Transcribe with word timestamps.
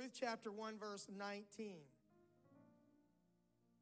Ruth 0.00 0.12
chapter 0.18 0.50
1, 0.50 0.78
verse 0.78 1.08
19. 1.18 1.74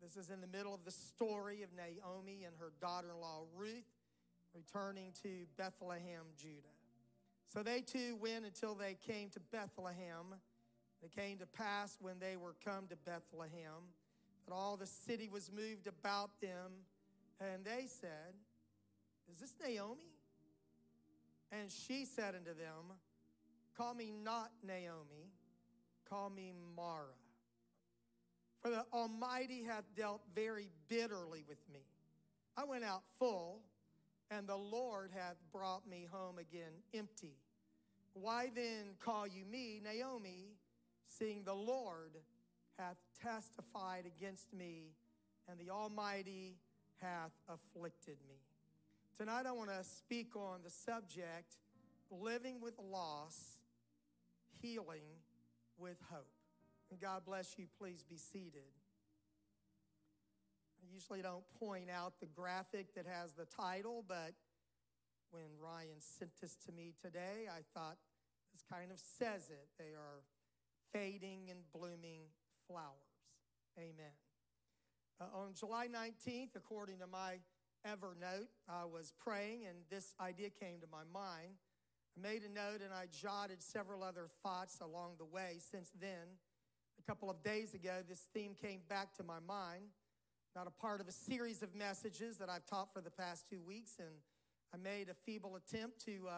This 0.03 0.17
is 0.17 0.31
in 0.31 0.41
the 0.41 0.49
middle 0.49 0.75
of 0.75 0.85
the 0.85 0.91
story 0.91 1.63
of 1.63 1.69
Naomi 1.77 2.43
and 2.45 2.57
her 2.59 2.73
daughter 2.81 3.11
in 3.15 3.21
law 3.21 3.43
Ruth 3.57 3.87
returning 4.53 5.13
to 5.23 5.47
Bethlehem, 5.57 6.25
Judah. 6.37 6.75
So 7.47 7.63
they 7.63 7.83
too 7.83 8.17
went 8.21 8.45
until 8.45 8.75
they 8.75 8.97
came 9.07 9.29
to 9.29 9.41
Bethlehem. 9.53 10.35
It 11.05 11.15
came 11.15 11.39
to 11.39 11.47
pass 11.47 11.97
when 12.01 12.19
they 12.19 12.35
were 12.35 12.57
come 12.65 12.89
to 12.89 12.97
Bethlehem 12.97 13.87
that 14.49 14.53
all 14.53 14.77
the 14.77 14.87
city 14.87 15.29
was 15.33 15.53
moved 15.55 15.87
about 15.87 16.31
them, 16.41 16.83
and 17.39 17.65
they 17.65 17.85
said, 17.87 18.35
Is 19.33 19.39
this 19.39 19.55
Naomi? 19.65 20.11
And 21.53 21.71
she 21.71 22.05
said 22.05 22.35
unto 22.35 22.55
them, 22.55 22.99
Call 23.77 23.95
me 23.95 24.13
not 24.25 24.51
Naomi, 24.67 25.28
call 26.09 26.31
me 26.31 26.53
Mara. 26.77 27.15
For 28.61 28.71
the 28.71 28.85
Almighty 28.93 29.63
hath 29.63 29.85
dealt 29.97 30.23
very 30.35 30.69
bitterly 30.89 31.45
with 31.49 31.59
me. 31.73 31.81
I 32.57 32.65
went 32.65 32.85
out 32.85 33.03
full, 33.19 33.61
and 34.31 34.49
the 34.49 34.57
Lord 34.57 35.11
hath 35.15 35.37
brought 35.53 35.89
me 35.89 36.09
home 36.11 36.39
again 36.39 36.73
empty. 36.93 37.37
Why 38.15 38.51
then 38.55 38.95
call 38.99 39.27
you 39.27 39.45
me 39.45 39.81
Naomi, 39.83 40.57
seeing 41.07 41.45
the 41.45 41.55
Lord 41.55 42.17
hath 42.79 42.97
testified 43.23 44.05
against 44.07 44.53
me, 44.53 44.95
and 45.49 45.59
the 45.59 45.71
Almighty 45.71 46.57
hath 47.01 47.33
afflicted 47.49 48.17
me? 48.29 48.37
Tonight 49.17 49.47
I 49.47 49.53
want 49.53 49.71
to 49.71 49.85
speak 49.85 50.35
on 50.35 50.61
the 50.65 50.71
subject 50.71 51.57
living 52.11 52.61
with 52.61 52.75
loss, 52.79 53.59
healing 54.61 55.18
with 55.79 55.99
hope. 56.11 56.33
And 56.91 57.01
God 57.01 57.23
bless 57.25 57.55
you. 57.59 57.67
Please 57.79 58.05
be 58.09 58.17
seated. 58.17 58.73
I 60.81 60.95
usually 60.95 61.23
don't 61.23 61.45
point 61.59 61.91
out 61.91 62.15
the 62.21 62.27
graphic 62.27 62.95
that 62.95 63.07
has 63.07 63.33
the 63.33 63.45
title, 63.45 64.05
but 64.07 64.33
when 65.31 65.51
Ryan 65.63 66.01
sent 66.01 66.31
this 66.41 66.57
to 66.67 66.73
me 66.73 66.95
today, 67.03 67.47
I 67.51 67.61
thought 67.75 67.99
this 68.53 68.63
kind 68.71 68.91
of 68.91 68.99
says 68.99 69.51
it. 69.51 69.69
They 69.79 69.93
are 69.95 70.23
fading 70.93 71.51
and 71.51 71.61
blooming 71.73 72.23
flowers. 72.67 72.95
Amen. 73.79 74.17
Uh, 75.21 75.25
on 75.37 75.55
July 75.55 75.89
19th, 75.89 76.57
according 76.57 76.99
to 76.99 77.07
my 77.07 77.39
Evernote, 77.87 78.49
I 78.69 78.85
was 78.85 79.13
praying 79.23 79.67
and 79.69 79.79
this 79.91 80.15
idea 80.21 80.51
came 80.51 80.81
to 80.81 80.87
my 80.91 81.05
mind. 81.13 81.55
Made 82.21 82.43
a 82.43 82.53
note 82.53 82.81
and 82.83 82.93
I 82.93 83.07
jotted 83.23 83.63
several 83.63 84.03
other 84.03 84.29
thoughts 84.43 84.79
along 84.81 85.13
the 85.19 85.25
way 85.25 85.59
since 85.71 85.93
then. 86.01 86.37
A 86.99 87.03
couple 87.03 87.31
of 87.31 87.45
days 87.45 87.75
ago, 87.75 87.99
this 88.09 88.27
theme 88.35 88.55
came 88.61 88.81
back 88.89 89.15
to 89.19 89.23
my 89.23 89.39
mind. 89.47 89.85
Not 90.57 90.67
a 90.67 90.71
part 90.71 91.01
of 91.01 91.07
a 91.07 91.13
series 91.13 91.63
of 91.63 91.77
messages 91.77 92.37
that 92.39 92.49
I've 92.49 92.67
taught 92.67 92.93
for 92.93 93.01
the 93.01 93.11
past 93.11 93.49
two 93.49 93.61
weeks, 93.61 93.99
and 94.01 94.09
I 94.75 94.79
made 94.79 95.09
a 95.09 95.15
feeble 95.15 95.55
attempt 95.55 96.05
to 96.07 96.27
uh, 96.29 96.33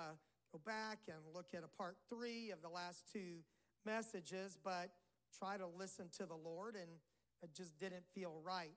go 0.52 0.60
back 0.66 0.98
and 1.08 1.16
look 1.34 1.54
at 1.54 1.64
a 1.64 1.82
part 1.82 1.96
three 2.10 2.50
of 2.50 2.60
the 2.60 2.68
last 2.68 3.04
two 3.10 3.38
messages, 3.86 4.58
but 4.62 4.90
try 5.38 5.56
to 5.56 5.66
listen 5.66 6.06
to 6.18 6.26
the 6.26 6.36
Lord, 6.36 6.74
and 6.74 6.90
it 7.42 7.54
just 7.54 7.78
didn't 7.78 8.04
feel 8.14 8.38
right. 8.44 8.74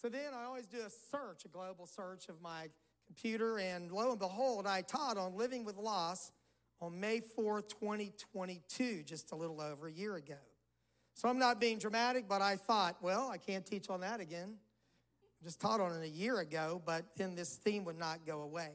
So 0.00 0.08
then 0.08 0.32
I 0.34 0.44
always 0.44 0.66
do 0.66 0.78
a 0.78 0.90
search, 0.90 1.44
a 1.44 1.48
global 1.48 1.86
search 1.86 2.30
of 2.30 2.40
my 2.40 2.70
computer, 3.06 3.58
and 3.58 3.92
lo 3.92 4.10
and 4.10 4.18
behold, 4.18 4.66
I 4.66 4.80
taught 4.80 5.18
on 5.18 5.36
living 5.36 5.64
with 5.64 5.76
loss 5.76 6.32
on 6.80 6.98
May 6.98 7.20
4th, 7.20 7.68
2022, 7.68 9.02
just 9.04 9.32
a 9.32 9.34
little 9.34 9.60
over 9.60 9.86
a 9.86 9.92
year 9.92 10.16
ago. 10.16 10.36
So 11.14 11.28
I'm 11.28 11.38
not 11.38 11.60
being 11.60 11.78
dramatic, 11.78 12.28
but 12.28 12.42
I 12.42 12.56
thought, 12.56 12.96
well, 13.00 13.30
I 13.30 13.38
can't 13.38 13.64
teach 13.64 13.88
on 13.88 14.00
that 14.00 14.20
again. 14.20 14.56
I 15.40 15.44
just 15.44 15.60
taught 15.60 15.80
on 15.80 15.92
it 15.92 16.04
a 16.04 16.08
year 16.08 16.40
ago, 16.40 16.82
but 16.84 17.04
then 17.16 17.34
this 17.34 17.56
theme 17.56 17.84
would 17.84 17.98
not 17.98 18.26
go 18.26 18.42
away. 18.42 18.72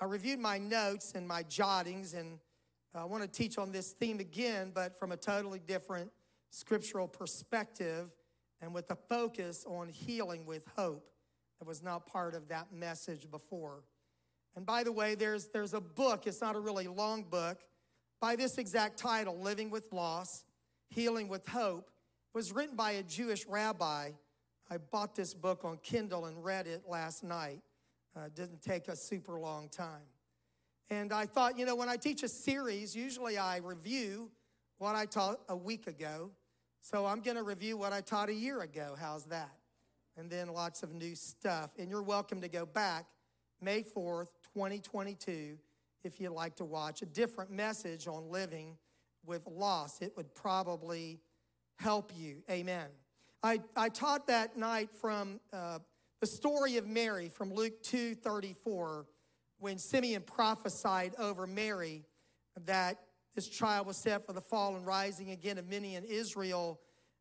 I 0.00 0.04
reviewed 0.04 0.38
my 0.38 0.58
notes 0.58 1.12
and 1.16 1.26
my 1.26 1.42
jottings, 1.42 2.14
and 2.14 2.38
uh, 2.94 3.02
I 3.02 3.04
want 3.04 3.22
to 3.24 3.28
teach 3.28 3.58
on 3.58 3.72
this 3.72 3.92
theme 3.92 4.20
again, 4.20 4.70
but 4.74 4.98
from 4.98 5.10
a 5.10 5.16
totally 5.16 5.58
different 5.58 6.12
scriptural 6.50 7.08
perspective 7.08 8.14
and 8.60 8.72
with 8.72 8.90
a 8.90 8.96
focus 9.08 9.64
on 9.66 9.88
healing 9.88 10.46
with 10.46 10.64
hope 10.76 11.10
that 11.58 11.66
was 11.66 11.82
not 11.82 12.06
part 12.06 12.34
of 12.34 12.48
that 12.48 12.72
message 12.72 13.30
before. 13.30 13.82
And 14.56 14.64
by 14.64 14.82
the 14.82 14.92
way, 14.92 15.14
there's, 15.14 15.48
there's 15.48 15.74
a 15.74 15.80
book, 15.80 16.26
it's 16.26 16.40
not 16.40 16.56
a 16.56 16.58
really 16.60 16.88
long 16.88 17.22
book, 17.22 17.58
by 18.20 18.36
this 18.36 18.56
exact 18.56 18.98
title, 18.98 19.38
Living 19.38 19.70
with 19.70 19.92
Loss, 19.92 20.44
Healing 20.88 21.28
with 21.28 21.46
Hope. 21.46 21.90
Was 22.32 22.52
written 22.52 22.76
by 22.76 22.92
a 22.92 23.02
Jewish 23.02 23.46
rabbi. 23.46 24.10
I 24.70 24.76
bought 24.76 25.14
this 25.14 25.32
book 25.32 25.64
on 25.64 25.78
Kindle 25.82 26.26
and 26.26 26.44
read 26.44 26.66
it 26.66 26.82
last 26.86 27.24
night. 27.24 27.60
Uh, 28.14 28.26
it 28.26 28.34
didn't 28.34 28.60
take 28.62 28.88
a 28.88 28.96
super 28.96 29.38
long 29.38 29.68
time. 29.70 30.02
And 30.90 31.12
I 31.12 31.24
thought, 31.24 31.58
you 31.58 31.64
know, 31.64 31.74
when 31.74 31.88
I 31.88 31.96
teach 31.96 32.22
a 32.22 32.28
series, 32.28 32.94
usually 32.94 33.38
I 33.38 33.58
review 33.58 34.30
what 34.78 34.94
I 34.94 35.06
taught 35.06 35.40
a 35.48 35.56
week 35.56 35.86
ago. 35.86 36.30
So 36.82 37.06
I'm 37.06 37.20
going 37.20 37.36
to 37.36 37.42
review 37.42 37.76
what 37.76 37.92
I 37.92 38.02
taught 38.02 38.28
a 38.28 38.34
year 38.34 38.60
ago. 38.60 38.96
How's 38.98 39.24
that? 39.26 39.56
And 40.18 40.30
then 40.30 40.48
lots 40.48 40.82
of 40.82 40.92
new 40.92 41.14
stuff. 41.14 41.72
And 41.78 41.90
you're 41.90 42.02
welcome 42.02 42.42
to 42.42 42.48
go 42.48 42.66
back 42.66 43.06
May 43.60 43.82
4th, 43.82 44.28
2022, 44.54 45.58
if 46.04 46.20
you'd 46.20 46.30
like 46.30 46.56
to 46.56 46.64
watch 46.64 47.02
a 47.02 47.06
different 47.06 47.50
message 47.50 48.06
on 48.06 48.30
living 48.30 48.76
with 49.24 49.46
loss. 49.46 50.00
It 50.00 50.12
would 50.16 50.34
probably 50.34 51.20
help 51.76 52.12
you. 52.16 52.42
Amen. 52.50 52.86
I, 53.42 53.60
I 53.76 53.88
taught 53.88 54.26
that 54.28 54.56
night 54.56 54.90
from 54.92 55.40
uh, 55.52 55.78
the 56.20 56.26
story 56.26 56.76
of 56.76 56.86
Mary 56.86 57.28
from 57.28 57.52
Luke 57.52 57.82
2 57.82 58.14
34, 58.14 59.06
when 59.58 59.78
Simeon 59.78 60.22
prophesied 60.22 61.14
over 61.18 61.46
Mary 61.46 62.04
that 62.66 62.98
this 63.34 63.48
child 63.48 63.86
was 63.86 63.96
set 63.96 64.24
for 64.24 64.32
the 64.32 64.40
fall 64.40 64.76
and 64.76 64.86
rising 64.86 65.30
again 65.30 65.58
of 65.58 65.68
many 65.68 65.94
in 65.94 66.04
Israel 66.04 66.80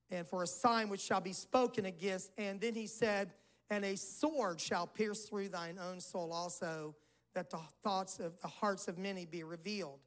and 0.10 0.26
for 0.26 0.44
a 0.44 0.48
sign 0.48 0.90
which 0.90 1.02
shall 1.02 1.22
be 1.22 1.34
spoken 1.34 1.86
against. 1.86 2.32
And 2.38 2.62
then 2.62 2.74
he 2.74 2.88
said, 2.88 3.34
and 3.70 3.84
a 3.84 3.96
sword 3.96 4.60
shall 4.60 4.88
pierce 4.88 5.28
through 5.28 5.50
thine 5.50 5.78
own 5.80 6.00
soul 6.00 6.32
also, 6.32 6.96
that 7.34 7.50
the 7.50 7.60
thoughts 7.84 8.20
of 8.20 8.40
the 8.42 8.48
hearts 8.48 8.88
of 8.88 8.98
many 8.98 9.26
be 9.26 9.44
revealed. 9.44 10.00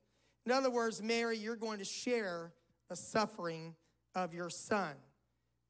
In 0.47 0.53
other 0.53 0.71
words, 0.71 1.03
Mary, 1.03 1.37
you're 1.37 1.57
going 1.57 1.79
to 1.79 1.85
share 1.85 2.53
the 2.89 2.97
suffering 2.97 3.75
of 4.15 4.33
your 4.33 4.49
son. 4.49 4.95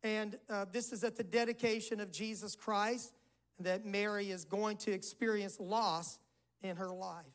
And 0.03 0.39
uh, 0.49 0.67
this 0.71 0.93
is 0.93 1.03
at 1.03 1.17
the 1.17 1.25
dedication 1.25 1.99
of 2.01 2.13
Jesus 2.13 2.55
Christ 2.55 3.13
that 3.59 3.85
Mary 3.85 4.31
is 4.31 4.45
going 4.45 4.77
to 4.79 4.93
experience 4.93 5.59
loss 5.59 6.19
in 6.63 6.77
her 6.77 6.91
life. 6.91 7.27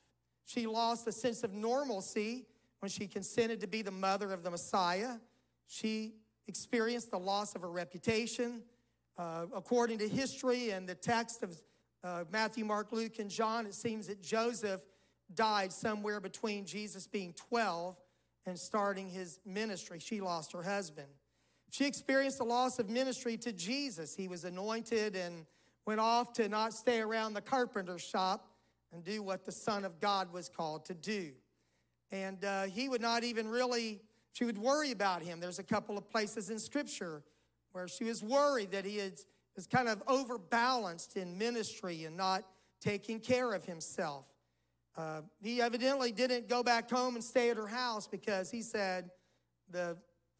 She 0.45 0.67
lost 0.67 1.07
a 1.07 1.11
sense 1.11 1.43
of 1.43 1.53
normalcy 1.53 2.45
when 2.79 2.89
she 2.89 3.07
consented 3.07 3.59
to 3.61 3.67
be 3.67 3.81
the 3.81 3.91
mother 3.91 4.31
of 4.31 4.43
the 4.43 4.51
Messiah. 4.51 5.15
She 5.67 6.13
experienced 6.47 7.11
the 7.11 7.19
loss 7.19 7.55
of 7.55 7.61
her 7.61 7.71
reputation. 7.71 8.61
Uh, 9.17 9.45
according 9.55 9.99
to 9.99 10.07
history 10.07 10.71
and 10.71 10.89
the 10.89 10.95
text 10.95 11.43
of 11.43 11.55
uh, 12.03 12.23
Matthew, 12.31 12.65
Mark, 12.65 12.91
Luke, 12.91 13.19
and 13.19 13.29
John, 13.29 13.65
it 13.65 13.75
seems 13.75 14.07
that 14.07 14.21
Joseph 14.21 14.81
died 15.33 15.71
somewhere 15.71 16.19
between 16.19 16.65
Jesus 16.65 17.07
being 17.07 17.33
12 17.33 17.95
and 18.45 18.57
starting 18.57 19.09
his 19.09 19.39
ministry. 19.45 19.99
She 19.99 20.19
lost 20.19 20.51
her 20.53 20.63
husband. 20.63 21.07
She 21.69 21.85
experienced 21.85 22.39
the 22.39 22.43
loss 22.43 22.79
of 22.79 22.89
ministry 22.89 23.37
to 23.37 23.51
Jesus. 23.51 24.15
He 24.15 24.27
was 24.27 24.43
anointed 24.43 25.15
and 25.15 25.45
went 25.85 25.99
off 25.99 26.33
to 26.33 26.49
not 26.49 26.73
stay 26.73 26.99
around 26.99 27.33
the 27.33 27.41
carpenter 27.41 27.97
shop 27.97 28.49
and 28.91 29.03
do 29.03 29.23
what 29.23 29.45
the 29.45 29.51
Son 29.51 29.85
of 29.85 29.99
God 29.99 30.31
was 30.31 30.49
called 30.49 30.85
to 30.85 30.93
do. 30.93 31.31
And 32.11 32.43
uh, 32.45 32.63
he 32.63 32.89
would 32.89 33.01
not 33.01 33.23
even 33.23 33.47
really, 33.47 34.01
she 34.33 34.45
would 34.45 34.57
worry 34.57 34.91
about 34.91 35.23
him. 35.23 35.39
There's 35.39 35.59
a 35.59 35.63
couple 35.63 35.97
of 35.97 36.09
places 36.09 36.49
in 36.49 36.59
Scripture 36.59 37.23
where 37.73 37.87
she 37.87 38.05
was 38.05 38.23
worried 38.23 38.71
that 38.71 38.85
he 38.85 38.97
is, 38.97 39.25
is 39.55 39.67
kind 39.67 39.89
of 39.89 40.01
overbalanced 40.07 41.17
in 41.17 41.37
ministry 41.37 42.05
and 42.05 42.15
not 42.15 42.45
taking 42.79 43.19
care 43.19 43.53
of 43.53 43.65
himself. 43.65 44.27
Uh, 44.95 45.21
he 45.41 45.61
evidently 45.61 46.11
didn't 46.11 46.47
go 46.47 46.63
back 46.63 46.89
home 46.89 47.15
and 47.15 47.23
stay 47.23 47.49
at 47.49 47.57
her 47.57 47.67
house 47.67 48.07
because 48.07 48.51
he 48.51 48.61
said, 48.61 49.09
The 49.69 49.97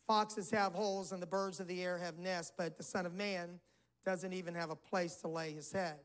foxes 0.07 0.51
have 0.51 0.74
holes 0.74 1.12
and 1.12 1.21
the 1.21 1.27
birds 1.27 1.59
of 1.59 1.68
the 1.68 1.83
air 1.83 1.97
have 1.97 2.19
nests, 2.19 2.53
but 2.56 2.77
the 2.77 2.83
Son 2.83 3.06
of 3.06 3.13
Man 3.13 3.59
doesn't 4.06 4.33
even 4.33 4.53
have 4.53 4.69
a 4.69 4.75
place 4.75 5.15
to 5.18 5.27
lay 5.27 5.53
his 5.53 5.71
head. 5.71 5.97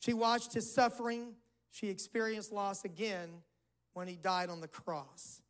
She 0.00 0.12
watched 0.12 0.52
his 0.52 0.74
suffering. 0.74 1.34
She 1.70 1.88
experienced 1.88 2.52
loss 2.52 2.84
again 2.84 3.30
when 3.94 4.06
he 4.06 4.16
died 4.16 4.50
on 4.50 4.60
the 4.60 4.68
cross. 4.68 5.40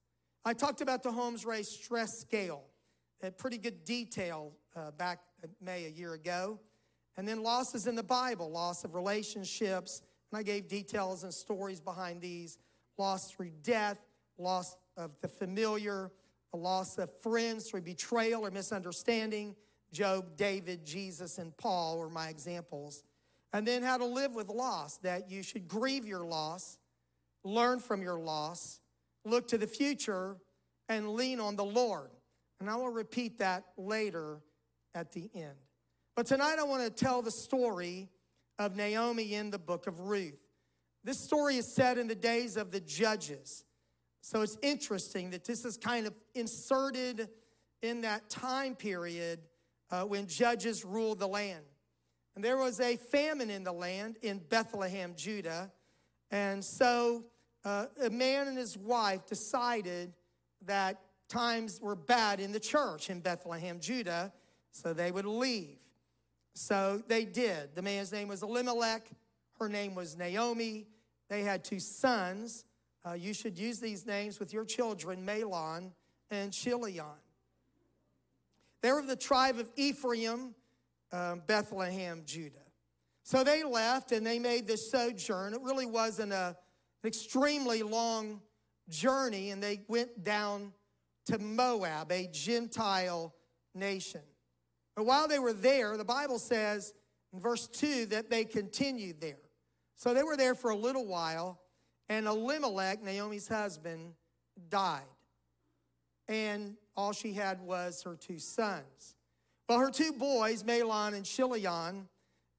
I 0.44 0.54
talked 0.54 0.80
about 0.80 1.02
the 1.02 1.10
Holmes-Rahe 1.10 1.64
stress 1.64 2.20
scale 2.20 2.64
at 3.22 3.38
pretty 3.38 3.58
good 3.58 3.84
detail 3.84 4.52
uh, 4.76 4.90
back 4.92 5.20
May 5.60 5.86
a 5.86 5.88
year 5.88 6.14
ago. 6.14 6.58
And 7.16 7.28
then 7.28 7.42
losses 7.42 7.86
in 7.86 7.94
the 7.94 8.02
Bible, 8.02 8.50
loss 8.50 8.84
of 8.84 8.94
relationships. 8.94 10.02
And 10.30 10.38
I 10.38 10.42
gave 10.42 10.68
details 10.68 11.24
and 11.24 11.32
stories 11.32 11.80
behind 11.80 12.20
these 12.20 12.58
loss 12.98 13.30
through 13.30 13.50
death, 13.62 14.00
loss 14.38 14.76
of 14.96 15.18
the 15.20 15.28
familiar, 15.28 16.10
the 16.52 16.58
loss 16.58 16.98
of 16.98 17.10
friends 17.20 17.68
through 17.68 17.82
betrayal 17.82 18.46
or 18.46 18.50
misunderstanding. 18.50 19.54
Job, 19.92 20.36
David, 20.36 20.86
Jesus, 20.86 21.38
and 21.38 21.56
Paul 21.56 21.98
were 21.98 22.08
my 22.08 22.28
examples. 22.28 23.04
And 23.52 23.66
then 23.66 23.82
how 23.82 23.98
to 23.98 24.06
live 24.06 24.34
with 24.34 24.48
loss, 24.48 24.96
that 24.98 25.30
you 25.30 25.42
should 25.42 25.68
grieve 25.68 26.06
your 26.06 26.24
loss, 26.24 26.78
learn 27.44 27.78
from 27.78 28.00
your 28.00 28.18
loss, 28.18 28.80
look 29.26 29.48
to 29.48 29.58
the 29.58 29.66
future, 29.66 30.38
and 30.88 31.10
lean 31.10 31.40
on 31.40 31.56
the 31.56 31.64
Lord. 31.64 32.10
And 32.62 32.70
I 32.70 32.76
will 32.76 32.90
repeat 32.90 33.38
that 33.38 33.64
later 33.76 34.40
at 34.94 35.10
the 35.10 35.28
end. 35.34 35.56
But 36.14 36.26
tonight 36.26 36.60
I 36.60 36.62
want 36.62 36.84
to 36.84 37.04
tell 37.04 37.20
the 37.20 37.32
story 37.32 38.08
of 38.56 38.76
Naomi 38.76 39.34
in 39.34 39.50
the 39.50 39.58
book 39.58 39.88
of 39.88 39.98
Ruth. 39.98 40.38
This 41.02 41.18
story 41.18 41.56
is 41.56 41.66
set 41.66 41.98
in 41.98 42.06
the 42.06 42.14
days 42.14 42.56
of 42.56 42.70
the 42.70 42.78
judges. 42.78 43.64
So 44.20 44.42
it's 44.42 44.56
interesting 44.62 45.30
that 45.30 45.44
this 45.44 45.64
is 45.64 45.76
kind 45.76 46.06
of 46.06 46.14
inserted 46.36 47.30
in 47.82 48.02
that 48.02 48.30
time 48.30 48.76
period 48.76 49.40
uh, 49.90 50.04
when 50.04 50.28
judges 50.28 50.84
ruled 50.84 51.18
the 51.18 51.26
land. 51.26 51.64
And 52.36 52.44
there 52.44 52.58
was 52.58 52.78
a 52.78 52.94
famine 52.94 53.50
in 53.50 53.64
the 53.64 53.72
land 53.72 54.18
in 54.22 54.38
Bethlehem, 54.38 55.14
Judah. 55.16 55.72
And 56.30 56.64
so 56.64 57.24
uh, 57.64 57.86
a 58.00 58.10
man 58.10 58.46
and 58.46 58.56
his 58.56 58.78
wife 58.78 59.26
decided 59.26 60.12
that 60.64 61.00
times 61.32 61.80
were 61.80 61.96
bad 61.96 62.40
in 62.40 62.52
the 62.52 62.60
church 62.60 63.08
in 63.08 63.20
Bethlehem, 63.20 63.80
Judah, 63.80 64.32
so 64.70 64.92
they 64.92 65.10
would 65.10 65.24
leave. 65.24 65.78
So 66.54 67.02
they 67.08 67.24
did. 67.24 67.74
The 67.74 67.82
man's 67.82 68.12
name 68.12 68.28
was 68.28 68.42
Elimelech, 68.42 69.08
her 69.58 69.68
name 69.68 69.94
was 69.94 70.16
Naomi. 70.16 70.86
They 71.28 71.42
had 71.42 71.64
two 71.64 71.80
sons. 71.80 72.64
Uh, 73.06 73.14
you 73.14 73.32
should 73.32 73.58
use 73.58 73.80
these 73.80 74.06
names 74.06 74.38
with 74.38 74.52
your 74.52 74.64
children, 74.64 75.24
Mahlon 75.24 75.92
and 76.30 76.52
Chilion. 76.52 77.06
They 78.82 78.92
were 78.92 78.98
of 78.98 79.06
the 79.06 79.16
tribe 79.16 79.58
of 79.58 79.70
Ephraim, 79.76 80.54
um, 81.12 81.42
Bethlehem, 81.46 82.22
Judah. 82.26 82.58
So 83.22 83.44
they 83.44 83.62
left 83.62 84.12
and 84.12 84.26
they 84.26 84.38
made 84.38 84.66
this 84.66 84.90
sojourn. 84.90 85.54
It 85.54 85.62
really 85.62 85.86
wasn't 85.86 86.32
a, 86.32 86.56
an 87.02 87.06
extremely 87.06 87.82
long 87.82 88.42
journey, 88.88 89.50
and 89.50 89.62
they 89.62 89.82
went 89.88 90.22
down 90.24 90.72
to 91.26 91.38
Moab, 91.38 92.10
a 92.10 92.28
Gentile 92.32 93.34
nation. 93.74 94.22
But 94.96 95.06
while 95.06 95.28
they 95.28 95.38
were 95.38 95.52
there, 95.52 95.96
the 95.96 96.04
Bible 96.04 96.38
says 96.38 96.92
in 97.32 97.40
verse 97.40 97.66
2 97.68 98.06
that 98.06 98.30
they 98.30 98.44
continued 98.44 99.20
there. 99.20 99.38
So 99.96 100.14
they 100.14 100.22
were 100.22 100.36
there 100.36 100.54
for 100.54 100.70
a 100.70 100.76
little 100.76 101.06
while, 101.06 101.60
and 102.08 102.26
Elimelech, 102.26 103.02
Naomi's 103.02 103.48
husband, 103.48 104.14
died. 104.68 105.02
And 106.28 106.76
all 106.96 107.12
she 107.12 107.32
had 107.32 107.60
was 107.60 108.02
her 108.02 108.16
two 108.16 108.38
sons. 108.38 109.16
Well, 109.68 109.78
her 109.78 109.90
two 109.90 110.12
boys, 110.12 110.64
Mahlon 110.64 111.14
and 111.14 111.24
Chilion, 111.24 112.08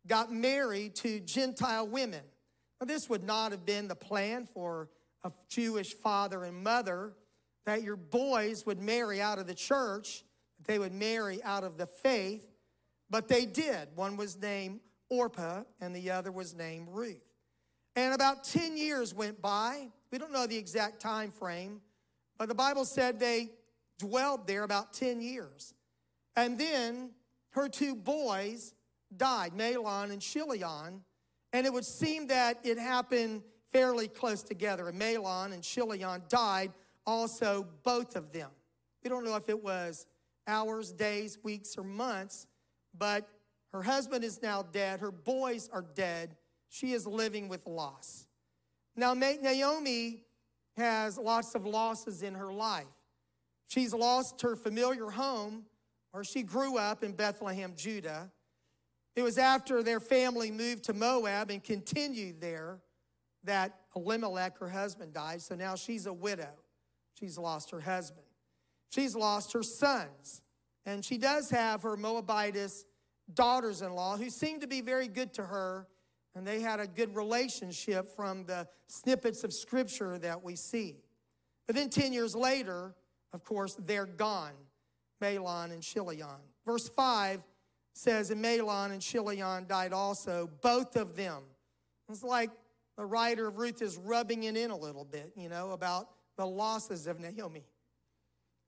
got 0.08 0.32
married 0.32 0.96
to 0.96 1.20
Gentile 1.20 1.88
women. 1.88 2.24
Now, 2.80 2.88
this 2.88 3.10
would 3.10 3.24
not 3.24 3.52
have 3.52 3.66
been 3.66 3.88
the 3.88 3.96
plan 3.96 4.46
for 4.46 4.90
a 5.24 5.32
Jewish 5.50 5.94
father 5.94 6.44
and 6.44 6.64
mother 6.64 7.14
that 7.66 7.84
your 7.84 7.96
boys 7.96 8.66
would 8.66 8.80
marry 8.80 9.22
out 9.22 9.40
of 9.40 9.48
the 9.48 9.54
church, 9.54 10.24
that 10.58 10.68
they 10.68 10.80
would 10.80 10.94
marry 10.94 11.42
out 11.44 11.64
of 11.64 11.78
the 11.78 11.86
faith, 11.86 12.50
but 13.10 13.28
they 13.28 13.46
did. 13.46 13.90
One 13.96 14.18
was 14.18 14.38
named 14.38 14.80
Orpah, 15.10 15.64
and 15.80 15.96
the 15.96 16.12
other 16.12 16.32
was 16.32 16.54
named 16.54 16.88
Ruth. 16.92 17.24
And 17.96 18.14
about 18.14 18.44
10 18.44 18.76
years 18.76 19.14
went 19.14 19.42
by. 19.42 19.90
We 20.12 20.18
don't 20.18 20.32
know 20.32 20.48
the 20.48 20.58
exact 20.58 21.00
time 21.00 21.32
frame, 21.32 21.82
but 22.38 22.50
the 22.50 22.56
Bible 22.56 22.86
said 22.86 23.20
they 23.20 23.52
dwelled 24.00 24.48
there 24.48 24.64
about 24.64 24.94
10 24.94 25.22
years. 25.22 25.74
And 26.36 26.58
then 26.58 27.12
her 27.52 27.70
two 27.70 27.96
boys 27.96 28.74
died, 29.16 29.54
Mahlon 29.56 30.12
and 30.12 30.22
Chilion, 30.22 31.04
and 31.52 31.68
it 31.68 31.72
would 31.72 31.86
seem 31.86 32.28
that 32.28 32.60
it 32.64 32.80
happened 32.80 33.44
fairly 33.72 34.08
close 34.08 34.42
together. 34.42 34.90
And 34.90 35.00
Mahlon 35.00 35.54
and 35.54 35.62
Chilion 35.62 36.24
died 36.30 36.72
also, 37.06 37.68
both 37.84 38.16
of 38.16 38.32
them. 38.32 38.50
We 39.04 39.10
don't 39.10 39.26
know 39.26 39.36
if 39.36 39.50
it 39.50 39.64
was 39.64 40.06
hours, 40.48 40.92
days, 40.92 41.38
weeks, 41.44 41.78
or 41.78 41.84
months, 41.84 42.48
but 42.98 43.28
her 43.72 43.84
husband 43.84 44.24
is 44.24 44.42
now 44.42 44.64
dead. 44.64 45.00
Her 45.00 45.12
boys 45.12 45.70
are 45.74 45.86
dead. 45.96 46.36
She 46.70 46.94
is 46.94 47.06
living 47.06 47.50
with 47.50 47.66
loss. 47.66 48.28
Now, 48.96 49.14
Naomi 49.14 50.22
has 50.78 51.18
lots 51.18 51.56
of 51.56 51.66
losses 51.66 52.24
in 52.24 52.36
her 52.36 52.54
life. 52.54 52.86
She's 53.68 53.94
lost 53.94 54.42
her 54.42 54.56
familiar 54.56 55.10
home 55.10 55.64
where 56.12 56.24
she 56.24 56.44
grew 56.44 56.78
up 56.78 57.04
in 57.04 57.14
Bethlehem, 57.14 57.74
Judah. 57.76 58.32
It 59.16 59.24
was 59.24 59.38
after 59.38 59.82
their 59.82 60.00
family 60.00 60.52
moved 60.52 60.84
to 60.86 60.94
Moab 60.94 61.50
and 61.50 61.64
continued 61.64 62.40
there 62.40 62.80
that 63.44 63.80
Elimelech, 63.96 64.58
her 64.60 64.70
husband, 64.70 65.14
died. 65.14 65.42
So 65.42 65.56
now 65.56 65.76
she's 65.76 66.06
a 66.06 66.14
widow. 66.14 66.54
She's 67.20 67.38
lost 67.38 67.72
her 67.72 67.82
husband. 67.82 68.26
She's 68.90 69.16
lost 69.16 69.54
her 69.54 69.64
sons. 69.64 70.42
And 70.86 71.04
she 71.04 71.18
does 71.18 71.50
have 71.50 71.84
her 71.84 71.96
Moabitess 71.96 72.86
daughters 73.34 73.82
in 73.82 73.94
law 73.94 74.18
who 74.18 74.30
seem 74.30 74.60
to 74.60 74.68
be 74.68 74.82
very 74.82 75.08
good 75.08 75.34
to 75.34 75.44
her. 75.44 75.88
And 76.36 76.46
they 76.46 76.62
had 76.62 76.80
a 76.80 76.88
good 76.88 77.16
relationship 77.16 78.16
from 78.16 78.46
the 78.46 78.68
snippets 78.88 79.44
of 79.44 79.54
scripture 79.54 80.18
that 80.20 80.44
we 80.44 80.56
see. 80.56 80.98
But 81.68 81.76
then 81.76 81.90
10 81.90 82.12
years 82.12 82.36
later, 82.36 82.96
of 83.34 83.44
course, 83.44 83.76
they're 83.76 84.06
gone, 84.06 84.54
Mahlon 85.22 85.72
and 85.72 85.82
Chilion. 85.82 86.28
Verse 86.66 86.90
5 86.90 87.44
says, 87.94 88.32
And 88.32 88.44
Mahlon 88.44 88.92
and 88.92 89.02
Chilion 89.02 89.66
died 89.68 89.94
also, 89.94 90.50
both 90.62 90.96
of 90.96 91.16
them. 91.16 91.44
It's 92.10 92.24
like 92.24 92.50
the 92.98 93.06
writer 93.06 93.48
of 93.48 93.58
Ruth 93.58 93.82
is 93.82 93.98
rubbing 93.98 94.44
it 94.44 94.58
in 94.58 94.72
a 94.72 94.78
little 94.78 95.06
bit, 95.06 95.32
you 95.36 95.50
know, 95.50 95.72
about 95.72 96.10
the 96.38 96.46
losses 96.46 97.08
of 97.08 97.20
Naomi 97.20 97.66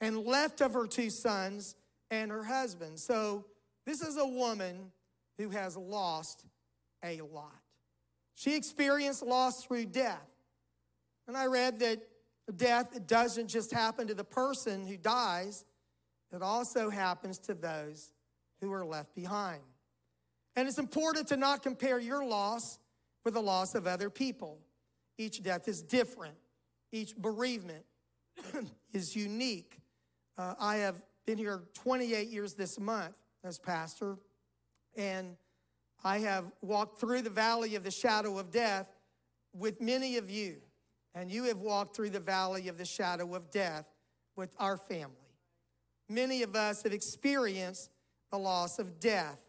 and 0.02 0.26
left 0.26 0.62
of 0.62 0.74
her 0.74 0.88
two 0.88 1.10
sons 1.10 1.76
and 2.12 2.32
her 2.32 2.44
husband. 2.44 3.00
So 3.00 3.46
this 3.86 4.02
is 4.02 4.18
a 4.18 4.26
woman 4.26 4.92
who 5.38 5.50
has 5.50 5.76
lost 5.76 6.46
a 7.04 7.22
lot. 7.22 7.60
She 8.36 8.56
experienced 8.56 9.24
loss 9.24 9.64
through 9.66 9.86
death. 9.86 10.28
And 11.28 11.36
I 11.36 11.46
read 11.46 11.80
that 11.80 12.00
death 12.56 13.08
doesn't 13.08 13.48
just 13.48 13.74
happen 13.74 14.08
to 14.08 14.14
the 14.14 14.24
person 14.24 14.86
who 14.86 14.98
dies, 14.98 15.66
it 16.32 16.42
also 16.42 16.90
happens 16.90 17.40
to 17.40 17.54
those 17.54 18.12
who 18.62 18.72
are 18.74 18.86
left 18.86 19.16
behind. 19.16 19.62
And 20.56 20.68
it's 20.68 20.78
important 20.78 21.28
to 21.30 21.38
not 21.38 21.64
compare 21.64 22.00
your 22.00 22.26
loss 22.26 22.80
with 23.24 23.34
the 23.34 23.42
loss 23.42 23.74
of 23.74 23.88
other 23.88 24.10
people. 24.10 24.60
Each 25.18 25.42
death 25.42 25.68
is 25.68 25.82
different 25.82 26.36
each 26.92 27.16
bereavement 27.16 27.86
is 28.94 29.16
unique. 29.16 29.80
Uh, 30.38 30.54
I 30.60 30.78
have 30.78 31.02
been 31.26 31.38
here 31.38 31.64
28 31.74 32.28
years 32.28 32.54
this 32.54 32.80
month 32.80 33.16
as 33.44 33.58
pastor, 33.60 34.18
and 34.96 35.38
I 36.04 36.20
have 36.20 36.52
walked 36.62 37.00
through 37.00 37.22
the 37.24 37.30
valley 37.30 37.76
of 37.76 37.84
the 37.84 37.92
shadow 37.92 38.38
of 38.38 38.52
death 38.52 38.90
with 39.54 39.82
many 39.82 40.18
of 40.18 40.30
you, 40.30 40.58
and 41.14 41.32
you 41.32 41.44
have 41.46 41.60
walked 41.60 41.96
through 41.96 42.12
the 42.12 42.20
valley 42.20 42.68
of 42.68 42.78
the 42.78 42.86
shadow 42.86 43.34
of 43.36 43.50
death 43.50 43.90
with 44.36 44.54
our 44.60 44.78
family. 44.78 45.16
Many 46.10 46.44
of 46.44 46.56
us 46.56 46.84
have 46.84 46.94
experienced 46.94 47.90
the 48.32 48.38
loss 48.38 48.78
of 48.80 49.00
death, 49.00 49.42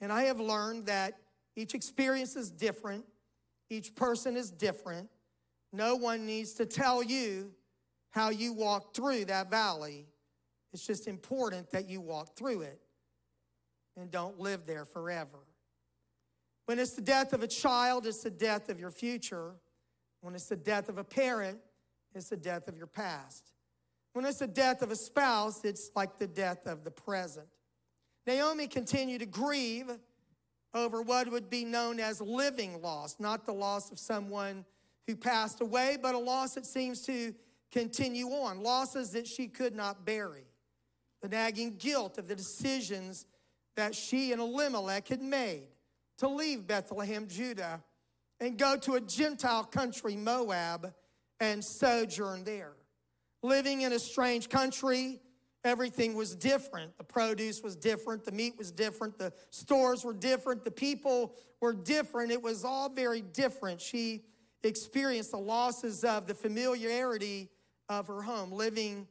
and 0.00 0.12
I 0.12 0.22
have 0.24 0.40
learned 0.40 0.86
that 0.86 1.14
each 1.56 1.74
experience 1.74 2.36
is 2.36 2.50
different, 2.50 3.04
each 3.68 3.94
person 3.94 4.36
is 4.36 4.50
different, 4.50 5.08
no 5.72 5.96
one 5.96 6.26
needs 6.26 6.52
to 6.54 6.66
tell 6.66 7.02
you 7.02 7.50
how 8.10 8.30
you 8.30 8.52
walk 8.52 8.94
through 8.94 9.24
that 9.26 9.50
valley. 9.50 10.06
It's 10.72 10.86
just 10.86 11.08
important 11.08 11.70
that 11.70 11.88
you 11.88 12.00
walk 12.00 12.36
through 12.36 12.62
it 12.62 12.80
and 13.96 14.10
don't 14.10 14.38
live 14.38 14.66
there 14.66 14.84
forever. 14.84 15.38
When 16.66 16.78
it's 16.78 16.92
the 16.92 17.02
death 17.02 17.32
of 17.32 17.42
a 17.42 17.48
child, 17.48 18.06
it's 18.06 18.22
the 18.22 18.30
death 18.30 18.68
of 18.68 18.78
your 18.78 18.90
future. 18.90 19.54
When 20.20 20.34
it's 20.34 20.48
the 20.48 20.56
death 20.56 20.88
of 20.88 20.98
a 20.98 21.04
parent, 21.04 21.58
it's 22.14 22.28
the 22.28 22.36
death 22.36 22.68
of 22.68 22.76
your 22.76 22.86
past. 22.86 23.52
When 24.12 24.24
it's 24.24 24.38
the 24.38 24.46
death 24.46 24.82
of 24.82 24.90
a 24.90 24.96
spouse, 24.96 25.64
it's 25.64 25.90
like 25.96 26.18
the 26.18 26.26
death 26.26 26.66
of 26.66 26.84
the 26.84 26.90
present. 26.90 27.46
Naomi 28.26 28.68
continued 28.68 29.20
to 29.20 29.26
grieve 29.26 29.90
over 30.74 31.02
what 31.02 31.30
would 31.30 31.50
be 31.50 31.64
known 31.64 31.98
as 31.98 32.20
living 32.20 32.80
loss, 32.80 33.16
not 33.18 33.46
the 33.46 33.52
loss 33.52 33.90
of 33.90 33.98
someone 33.98 34.64
who 35.06 35.16
passed 35.16 35.60
away, 35.60 35.98
but 36.00 36.14
a 36.14 36.18
loss 36.18 36.54
that 36.54 36.66
seems 36.66 37.02
to 37.02 37.34
continue 37.70 38.28
on, 38.28 38.62
losses 38.62 39.10
that 39.10 39.26
she 39.26 39.48
could 39.48 39.74
not 39.74 40.04
bury. 40.04 40.44
The 41.22 41.28
nagging 41.28 41.76
guilt 41.78 42.18
of 42.18 42.28
the 42.28 42.34
decisions 42.34 43.26
that 43.76 43.94
she 43.94 44.32
and 44.32 44.40
Elimelech 44.40 45.08
had 45.08 45.22
made 45.22 45.64
to 46.18 46.28
leave 46.28 46.66
Bethlehem, 46.66 47.26
Judah, 47.28 47.82
and 48.38 48.58
go 48.58 48.76
to 48.76 48.94
a 48.94 49.00
Gentile 49.00 49.64
country, 49.64 50.16
Moab, 50.16 50.92
and 51.40 51.64
sojourn 51.64 52.44
there. 52.44 52.74
living 53.42 53.82
in 53.82 53.92
a 53.92 53.98
strange 53.98 54.48
country. 54.48 55.20
Everything 55.64 56.14
was 56.14 56.34
different. 56.34 56.96
The 56.98 57.04
produce 57.04 57.62
was 57.62 57.76
different. 57.76 58.24
The 58.24 58.32
meat 58.32 58.54
was 58.58 58.72
different. 58.72 59.18
The 59.18 59.32
stores 59.50 60.04
were 60.04 60.14
different. 60.14 60.64
The 60.64 60.70
people 60.70 61.34
were 61.60 61.72
different. 61.72 62.32
It 62.32 62.42
was 62.42 62.64
all 62.64 62.88
very 62.88 63.20
different. 63.20 63.80
She 63.80 64.24
experienced 64.64 65.32
the 65.32 65.38
losses 65.38 66.04
of 66.04 66.26
the 66.26 66.34
familiarity 66.34 67.50
of 67.88 68.06
her 68.06 68.22
home, 68.22 68.52
living 68.52 69.06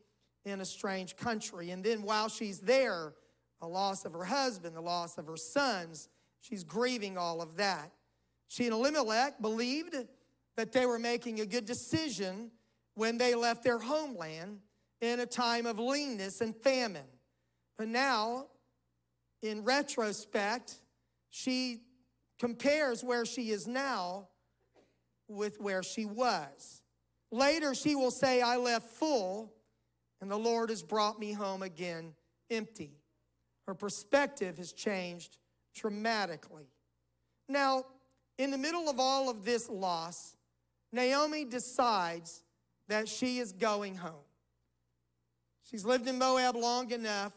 in 0.46 0.62
a 0.62 0.66
strange 0.66 1.16
country. 1.16 1.72
And 1.72 1.84
then 1.84 2.04
while 2.04 2.30
she's 2.30 2.60
there, 2.60 3.14
the 3.60 3.68
loss 3.68 4.06
of 4.06 4.14
her 4.14 4.24
husband, 4.24 4.76
the 4.76 4.82
loss 4.82 5.18
of 5.18 5.28
her 5.28 5.38
sons, 5.38 6.10
she's 6.40 6.64
grieving 6.64 7.18
all 7.18 7.42
of 7.42 7.58
that. 7.58 7.92
She 8.48 8.66
and 8.66 8.74
Elimelech 8.74 9.42
believed 9.42 9.96
that 10.58 10.72
they 10.72 10.86
were 10.86 11.00
making 11.00 11.40
a 11.40 11.46
good 11.46 11.66
decision 11.66 12.52
when 12.96 13.18
they 13.18 13.36
left 13.36 13.64
their 13.64 13.80
homeland 13.80 14.60
in 15.00 15.20
a 15.20 15.26
time 15.26 15.66
of 15.66 15.80
leanness 15.80 16.42
and 16.42 16.56
famine. 16.56 17.08
But 17.78 17.88
now, 17.88 18.48
in 19.42 19.64
retrospect, 19.64 20.76
she 21.30 21.82
compares 22.40 23.04
where 23.04 23.26
she 23.26 23.52
is 23.52 23.68
now 23.68 24.28
with 25.32 25.60
where 25.60 25.84
she 25.84 26.06
was. 26.06 26.82
Later, 27.32 27.74
she 27.74 27.96
will 27.96 28.12
say, 28.12 28.42
I 28.42 28.58
left 28.58 28.88
full, 28.88 29.54
and 30.20 30.30
the 30.30 30.38
Lord 30.38 30.70
has 30.70 30.84
brought 30.84 31.20
me 31.20 31.32
home 31.34 31.64
again 31.64 32.14
empty. 32.50 32.92
Her 33.68 33.74
perspective 33.74 34.58
has 34.58 34.74
changed 34.74 35.38
dramatically. 35.74 36.68
Now, 37.48 37.86
in 38.38 38.52
the 38.52 38.58
middle 38.58 38.90
of 38.90 39.00
all 39.00 39.30
of 39.30 39.46
this 39.46 39.70
loss, 39.70 40.36
Naomi 40.92 41.46
decides 41.46 42.44
that 42.88 43.08
she 43.08 43.40
is 43.40 43.54
going 43.54 43.96
home. 43.96 44.26
She's 45.64 45.86
lived 45.86 46.08
in 46.08 46.18
Moab 46.18 46.56
long 46.56 46.92
enough, 46.92 47.34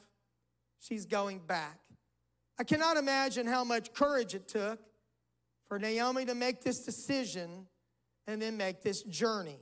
she's 0.81 1.07
going 1.07 1.39
back. 1.39 1.79
I 2.59 2.65
cannot 2.65 2.97
imagine 2.97 3.47
how 3.47 3.65
much 3.65 3.93
courage 3.93 4.35
it 4.35 4.49
took 4.49 4.81
for 5.69 5.79
Naomi 5.79 6.25
to 6.25 6.35
make 6.35 6.63
this 6.63 6.81
decision 6.81 7.67
and 8.27 8.41
then 8.41 8.57
make 8.57 8.83
this 8.83 9.03
journey. 9.03 9.61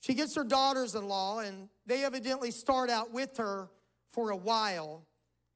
She 0.00 0.14
gets 0.14 0.34
her 0.36 0.44
daughters 0.44 0.94
in 0.94 1.08
law, 1.08 1.40
and 1.40 1.68
they 1.86 2.04
evidently 2.04 2.50
start 2.50 2.90
out 2.90 3.12
with 3.12 3.36
her 3.38 3.68
for 4.10 4.30
a 4.30 4.36
while. 4.36 5.06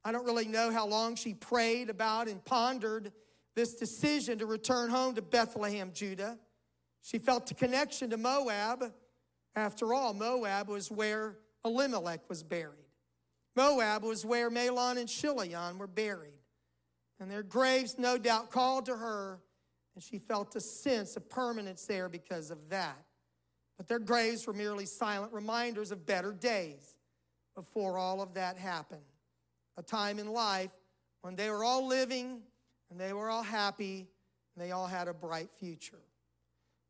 I 0.04 0.12
don't 0.12 0.24
really 0.24 0.46
know 0.46 0.70
how 0.70 0.86
long 0.86 1.14
she 1.14 1.34
prayed 1.34 1.90
about 1.90 2.26
and 2.28 2.44
pondered 2.44 3.12
this 3.54 3.74
decision 3.74 4.38
to 4.38 4.46
return 4.46 4.90
home 4.90 5.14
to 5.14 5.22
Bethlehem, 5.22 5.92
Judah. 5.92 6.38
She 7.02 7.18
felt 7.18 7.46
the 7.46 7.54
connection 7.54 8.10
to 8.10 8.16
Moab. 8.16 8.92
After 9.54 9.92
all, 9.92 10.14
Moab 10.14 10.68
was 10.68 10.90
where 10.90 11.36
Elimelech 11.64 12.28
was 12.28 12.42
buried. 12.42 12.76
Moab 13.56 14.04
was 14.04 14.24
where 14.24 14.50
Mahlon 14.50 14.96
and 14.96 15.08
Chilion 15.08 15.78
were 15.78 15.86
buried. 15.86 16.38
And 17.18 17.30
their 17.30 17.42
graves, 17.42 17.98
no 17.98 18.16
doubt, 18.16 18.50
called 18.50 18.86
to 18.86 18.96
her, 18.96 19.40
and 20.00 20.04
she 20.06 20.16
felt 20.16 20.56
a 20.56 20.60
sense 20.62 21.14
of 21.14 21.28
permanence 21.28 21.84
there 21.84 22.08
because 22.08 22.50
of 22.50 22.70
that. 22.70 23.04
But 23.76 23.86
their 23.86 23.98
graves 23.98 24.46
were 24.46 24.54
merely 24.54 24.86
silent 24.86 25.30
reminders 25.30 25.90
of 25.90 26.06
better 26.06 26.32
days 26.32 26.94
before 27.54 27.98
all 27.98 28.22
of 28.22 28.32
that 28.32 28.56
happened. 28.56 29.02
A 29.76 29.82
time 29.82 30.18
in 30.18 30.32
life 30.32 30.72
when 31.20 31.36
they 31.36 31.50
were 31.50 31.62
all 31.62 31.86
living 31.86 32.40
and 32.90 32.98
they 32.98 33.12
were 33.12 33.28
all 33.28 33.42
happy 33.42 34.08
and 34.56 34.64
they 34.64 34.70
all 34.70 34.86
had 34.86 35.06
a 35.06 35.12
bright 35.12 35.50
future. 35.50 36.00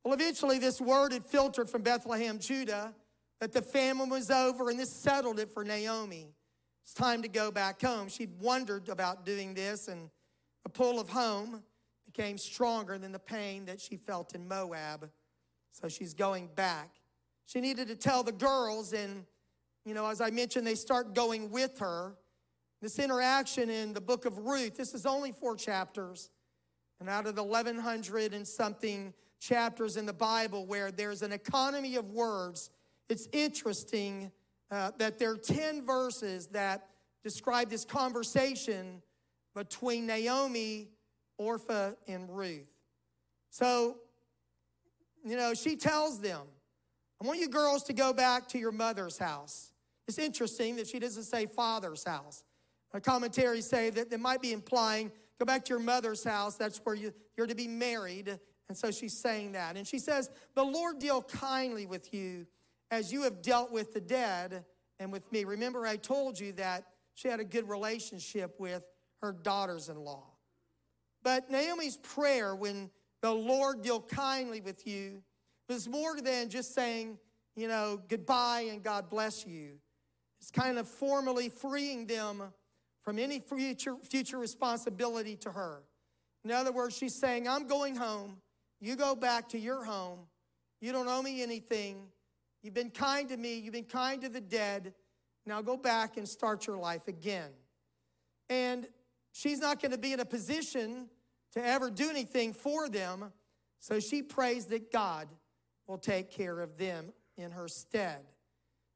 Well, 0.04 0.14
eventually, 0.14 0.60
this 0.60 0.80
word 0.80 1.12
had 1.12 1.24
filtered 1.24 1.68
from 1.68 1.82
Bethlehem, 1.82 2.38
Judah, 2.38 2.94
that 3.40 3.52
the 3.52 3.60
famine 3.60 4.08
was 4.08 4.30
over, 4.30 4.70
and 4.70 4.78
this 4.78 4.92
settled 4.92 5.40
it 5.40 5.50
for 5.50 5.64
Naomi. 5.64 6.28
It's 6.84 6.94
time 6.94 7.22
to 7.22 7.28
go 7.28 7.50
back 7.50 7.82
home. 7.82 8.08
She'd 8.08 8.40
wondered 8.40 8.88
about 8.88 9.26
doing 9.26 9.52
this, 9.52 9.88
and 9.88 10.10
the 10.62 10.70
pull 10.70 11.00
of 11.00 11.08
home 11.08 11.64
became 12.12 12.38
stronger 12.38 12.98
than 12.98 13.12
the 13.12 13.18
pain 13.18 13.64
that 13.66 13.80
she 13.80 13.96
felt 13.96 14.34
in 14.34 14.48
Moab. 14.48 15.10
So 15.72 15.88
she's 15.88 16.14
going 16.14 16.48
back. 16.56 16.90
She 17.46 17.60
needed 17.60 17.88
to 17.88 17.94
tell 17.94 18.22
the 18.22 18.32
girls, 18.32 18.92
and, 18.92 19.24
you 19.84 19.94
know, 19.94 20.06
as 20.06 20.20
I 20.20 20.30
mentioned, 20.30 20.66
they 20.66 20.74
start 20.74 21.14
going 21.14 21.50
with 21.50 21.78
her. 21.78 22.16
This 22.82 22.98
interaction 22.98 23.70
in 23.70 23.92
the 23.92 24.00
book 24.00 24.24
of 24.24 24.38
Ruth, 24.38 24.76
this 24.76 24.94
is 24.94 25.06
only 25.06 25.32
four 25.32 25.54
chapters. 25.54 26.30
And 26.98 27.08
out 27.08 27.26
of 27.26 27.36
the 27.36 27.44
1,100 27.44 28.34
and 28.34 28.46
something 28.46 29.14
chapters 29.38 29.96
in 29.96 30.06
the 30.06 30.12
Bible 30.12 30.66
where 30.66 30.90
there's 30.90 31.22
an 31.22 31.32
economy 31.32 31.96
of 31.96 32.10
words, 32.10 32.70
it's 33.08 33.28
interesting 33.32 34.32
uh, 34.70 34.90
that 34.98 35.18
there 35.18 35.32
are 35.32 35.36
10 35.36 35.84
verses 35.84 36.48
that 36.48 36.88
describe 37.22 37.70
this 37.70 37.84
conversation 37.84 39.02
between 39.54 40.06
Naomi, 40.06 40.88
Orpah, 41.40 41.92
and 42.06 42.28
Ruth. 42.28 42.68
So, 43.48 43.96
you 45.24 45.36
know, 45.36 45.54
she 45.54 45.74
tells 45.74 46.20
them, 46.20 46.42
I 47.20 47.26
want 47.26 47.40
you 47.40 47.48
girls 47.48 47.82
to 47.84 47.94
go 47.94 48.12
back 48.12 48.46
to 48.48 48.58
your 48.58 48.72
mother's 48.72 49.16
house. 49.16 49.72
It's 50.06 50.18
interesting 50.18 50.76
that 50.76 50.86
she 50.86 50.98
doesn't 50.98 51.22
say 51.22 51.46
father's 51.46 52.04
house. 52.04 52.44
A 52.92 53.00
commentaries 53.00 53.66
say 53.66 53.88
that 53.88 54.12
it 54.12 54.20
might 54.20 54.42
be 54.42 54.52
implying 54.52 55.10
go 55.38 55.46
back 55.46 55.64
to 55.64 55.70
your 55.70 55.78
mother's 55.78 56.22
house. 56.22 56.56
That's 56.56 56.78
where 56.84 56.94
you, 56.94 57.14
you're 57.38 57.46
to 57.46 57.54
be 57.54 57.68
married. 57.68 58.38
And 58.68 58.76
so 58.76 58.90
she's 58.90 59.16
saying 59.16 59.52
that. 59.52 59.78
And 59.78 59.86
she 59.86 59.98
says, 59.98 60.28
The 60.54 60.62
Lord 60.62 60.98
deal 60.98 61.22
kindly 61.22 61.86
with 61.86 62.12
you 62.12 62.46
as 62.90 63.10
you 63.10 63.22
have 63.22 63.40
dealt 63.40 63.72
with 63.72 63.94
the 63.94 64.00
dead 64.00 64.66
and 64.98 65.10
with 65.10 65.30
me. 65.32 65.44
Remember, 65.44 65.86
I 65.86 65.96
told 65.96 66.38
you 66.38 66.52
that 66.52 66.84
she 67.14 67.28
had 67.28 67.40
a 67.40 67.44
good 67.44 67.66
relationship 67.66 68.56
with 68.58 68.86
her 69.22 69.32
daughters 69.32 69.88
in 69.88 69.96
law. 69.96 70.29
But 71.22 71.50
Naomi's 71.50 71.96
prayer, 71.98 72.54
when 72.54 72.90
the 73.22 73.32
Lord 73.32 73.82
deal 73.82 74.00
kindly 74.00 74.60
with 74.60 74.86
you, 74.86 75.22
was 75.68 75.88
more 75.88 76.20
than 76.20 76.48
just 76.48 76.74
saying, 76.74 77.18
you 77.56 77.68
know, 77.68 78.00
goodbye 78.08 78.66
and 78.70 78.82
God 78.82 79.10
bless 79.10 79.46
you. 79.46 79.78
It's 80.40 80.50
kind 80.50 80.78
of 80.78 80.88
formally 80.88 81.48
freeing 81.48 82.06
them 82.06 82.42
from 83.02 83.18
any 83.18 83.40
future, 83.40 83.96
future 84.02 84.38
responsibility 84.38 85.36
to 85.36 85.50
her. 85.50 85.82
In 86.44 86.50
other 86.50 86.72
words, 86.72 86.96
she's 86.96 87.14
saying, 87.14 87.48
I'm 87.48 87.66
going 87.66 87.94
home. 87.94 88.38
You 88.80 88.96
go 88.96 89.14
back 89.14 89.48
to 89.50 89.58
your 89.58 89.84
home. 89.84 90.20
You 90.80 90.92
don't 90.92 91.08
owe 91.08 91.22
me 91.22 91.42
anything. 91.42 92.06
You've 92.62 92.74
been 92.74 92.90
kind 92.90 93.28
to 93.28 93.36
me. 93.36 93.58
You've 93.58 93.74
been 93.74 93.84
kind 93.84 94.22
to 94.22 94.28
the 94.28 94.40
dead. 94.40 94.94
Now 95.46 95.60
go 95.60 95.76
back 95.76 96.16
and 96.16 96.28
start 96.28 96.66
your 96.66 96.78
life 96.78 97.08
again. 97.08 97.50
And 98.48 98.86
she's 99.32 99.58
not 99.58 99.80
going 99.80 99.92
to 99.92 99.98
be 99.98 100.12
in 100.12 100.20
a 100.20 100.24
position 100.24 101.08
to 101.52 101.64
ever 101.64 101.90
do 101.90 102.08
anything 102.08 102.52
for 102.52 102.88
them. 102.88 103.32
So 103.78 104.00
she 104.00 104.22
prays 104.22 104.66
that 104.66 104.92
God 104.92 105.28
will 105.86 105.98
take 105.98 106.30
care 106.30 106.60
of 106.60 106.78
them 106.78 107.12
in 107.36 107.50
her 107.50 107.68
stead. 107.68 108.20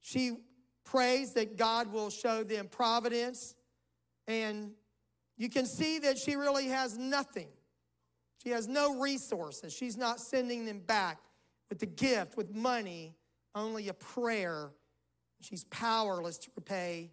She 0.00 0.36
prays 0.84 1.32
that 1.32 1.56
God 1.56 1.92
will 1.92 2.10
show 2.10 2.44
them 2.44 2.68
providence 2.68 3.54
and 4.26 4.72
you 5.36 5.48
can 5.48 5.66
see 5.66 5.98
that 6.00 6.18
she 6.18 6.36
really 6.36 6.68
has 6.68 6.96
nothing. 6.96 7.48
She 8.42 8.50
has 8.50 8.68
no 8.68 9.00
resources. 9.00 9.72
She's 9.72 9.96
not 9.96 10.20
sending 10.20 10.66
them 10.66 10.80
back 10.80 11.18
with 11.68 11.78
the 11.78 11.86
gift, 11.86 12.36
with 12.36 12.54
money, 12.54 13.14
only 13.54 13.88
a 13.88 13.94
prayer. 13.94 14.70
She's 15.40 15.64
powerless 15.64 16.38
to 16.38 16.50
repay 16.54 17.10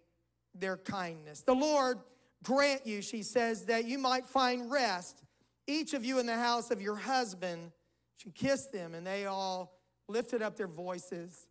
their 0.54 0.76
kindness. 0.76 1.40
The 1.40 1.54
Lord 1.54 1.98
grant 2.42 2.86
you, 2.86 3.02
she 3.02 3.22
says, 3.22 3.66
that 3.66 3.84
you 3.84 3.98
might 3.98 4.26
find 4.26 4.70
rest, 4.70 5.22
each 5.66 5.94
of 5.94 6.04
you 6.04 6.18
in 6.18 6.26
the 6.26 6.36
house 6.36 6.70
of 6.70 6.80
your 6.80 6.96
husband. 6.96 7.72
She 8.16 8.30
kissed 8.30 8.72
them, 8.72 8.94
and 8.94 9.06
they 9.06 9.26
all 9.26 9.78
lifted 10.08 10.42
up 10.42 10.56
their 10.56 10.68
voices 10.68 11.46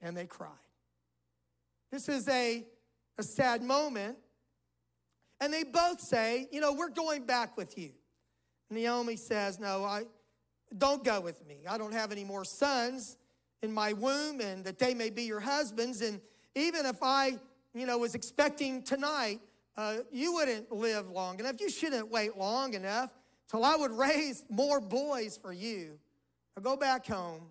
and 0.00 0.16
they 0.16 0.26
cried. 0.26 0.50
This 1.90 2.08
is 2.08 2.28
a, 2.28 2.64
a 3.18 3.22
sad 3.22 3.62
moment 3.62 4.16
and 5.40 5.52
they 5.52 5.64
both 5.64 6.00
say, 6.00 6.48
You 6.50 6.60
know, 6.60 6.72
we're 6.72 6.90
going 6.90 7.24
back 7.24 7.56
with 7.56 7.78
you. 7.78 7.90
Naomi 8.70 9.16
says, 9.16 9.58
No, 9.58 9.84
I 9.84 10.04
don't 10.76 11.04
go 11.04 11.20
with 11.20 11.46
me. 11.46 11.60
I 11.68 11.78
don't 11.78 11.92
have 11.92 12.12
any 12.12 12.24
more 12.24 12.44
sons 12.44 13.16
in 13.62 13.72
my 13.72 13.92
womb, 13.92 14.40
and 14.40 14.64
that 14.64 14.78
they 14.78 14.94
may 14.94 15.10
be 15.10 15.22
your 15.22 15.40
husbands. 15.40 16.00
And 16.00 16.20
even 16.54 16.86
if 16.86 17.02
I, 17.02 17.38
you 17.74 17.86
know, 17.86 17.98
was 17.98 18.14
expecting 18.14 18.82
tonight, 18.82 19.40
uh, 19.78 19.98
you 20.10 20.34
wouldn't 20.34 20.72
live 20.72 21.08
long 21.08 21.38
enough. 21.38 21.60
You 21.60 21.70
shouldn't 21.70 22.10
wait 22.10 22.36
long 22.36 22.74
enough 22.74 23.12
till 23.48 23.64
I 23.64 23.76
would 23.76 23.92
raise 23.92 24.44
more 24.50 24.80
boys 24.80 25.38
for 25.40 25.52
you. 25.52 25.98
I'll 26.56 26.62
go 26.64 26.76
back 26.76 27.06
home, 27.06 27.42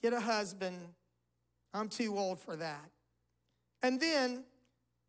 get 0.00 0.12
a 0.12 0.20
husband. 0.20 0.76
I'm 1.74 1.88
too 1.88 2.16
old 2.16 2.38
for 2.40 2.54
that. 2.54 2.88
And 3.82 4.00
then 4.00 4.44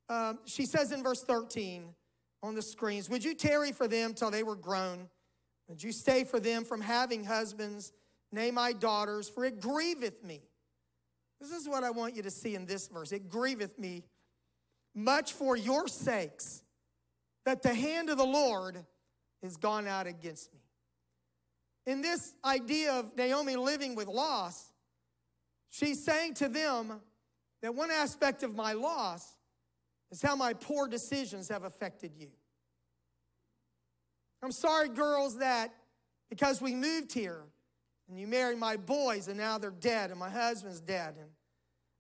um, 0.10 0.40
she 0.46 0.66
says 0.66 0.92
in 0.92 1.04
verse 1.04 1.24
13 1.24 1.94
on 2.42 2.56
the 2.56 2.62
screens, 2.64 3.08
Would 3.10 3.24
you 3.24 3.36
tarry 3.36 3.72
for 3.72 3.88
them 3.88 4.16
till 4.16 4.32
they 4.32 4.42
were 4.42 4.56
grown? 4.56 5.08
Would 5.70 5.84
you 5.84 5.92
stay 5.92 6.24
for 6.24 6.40
them 6.40 6.66
from 6.66 6.82
having 6.82 7.24
husbands? 7.24 7.94
Nay, 8.32 8.50
my 8.50 8.74
daughters, 8.74 9.30
for 9.30 9.46
it 9.46 9.62
grieveth 9.62 10.24
me 10.24 10.42
This 11.40 11.52
is 11.52 11.70
what 11.70 11.84
I 11.84 11.92
want 11.92 12.16
you 12.16 12.24
to 12.24 12.32
see 12.32 12.56
in 12.56 12.66
this 12.66 12.88
verse. 12.88 13.12
It 13.12 13.30
grieveth 13.30 13.78
me 13.78 14.04
much 14.98 15.34
for 15.34 15.56
your 15.56 15.88
sakes 15.88 16.64
that 17.46 17.62
the 17.62 17.74
hand 17.74 18.10
of 18.10 18.18
the 18.18 18.26
Lord 18.26 18.84
is 19.44 19.56
gone 19.56 19.88
out 19.88 20.08
against 20.08 20.52
me. 20.54 20.60
In 21.86 22.02
this 22.02 22.34
idea 22.44 22.94
of 22.94 23.16
Naomi 23.16 23.56
living 23.56 23.96
with 23.96 24.08
loss, 24.08 24.72
she's 25.70 26.04
saying 26.04 26.34
to 26.36 26.50
them 26.50 27.00
that 27.62 27.76
one 27.76 27.92
aspect 27.92 28.42
of 28.42 28.56
my 28.56 28.74
loss 28.74 29.38
is 30.12 30.22
how 30.22 30.36
my 30.36 30.54
poor 30.54 30.88
decisions 30.88 31.48
have 31.50 31.64
affected 31.64 32.14
you. 32.18 32.30
I'm 34.42 34.52
sorry, 34.52 34.90
girls, 34.90 35.38
that 35.38 35.74
because 36.30 36.60
we 36.60 36.74
moved 36.74 37.14
here 37.14 37.44
and 38.10 38.20
you 38.20 38.26
married 38.26 38.58
my 38.58 38.78
boys 38.78 39.28
and 39.28 39.38
now 39.38 39.60
they're 39.60 39.70
dead 39.70 40.10
and 40.10 40.20
my 40.20 40.30
husband's 40.30 40.82
dead 40.82 41.16
and 41.20 41.30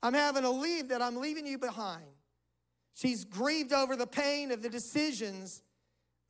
I'm 0.01 0.15
having 0.15 0.43
to 0.43 0.49
leave 0.49 0.89
that 0.89 1.01
I'm 1.01 1.17
leaving 1.17 1.45
you 1.45 1.59
behind. 1.59 2.05
She's 2.97 3.25
grieved 3.25 3.73
over 3.73 3.95
the 3.95 4.07
pain 4.07 4.49
of 4.49 4.63
the 4.63 4.69
decisions 4.69 5.61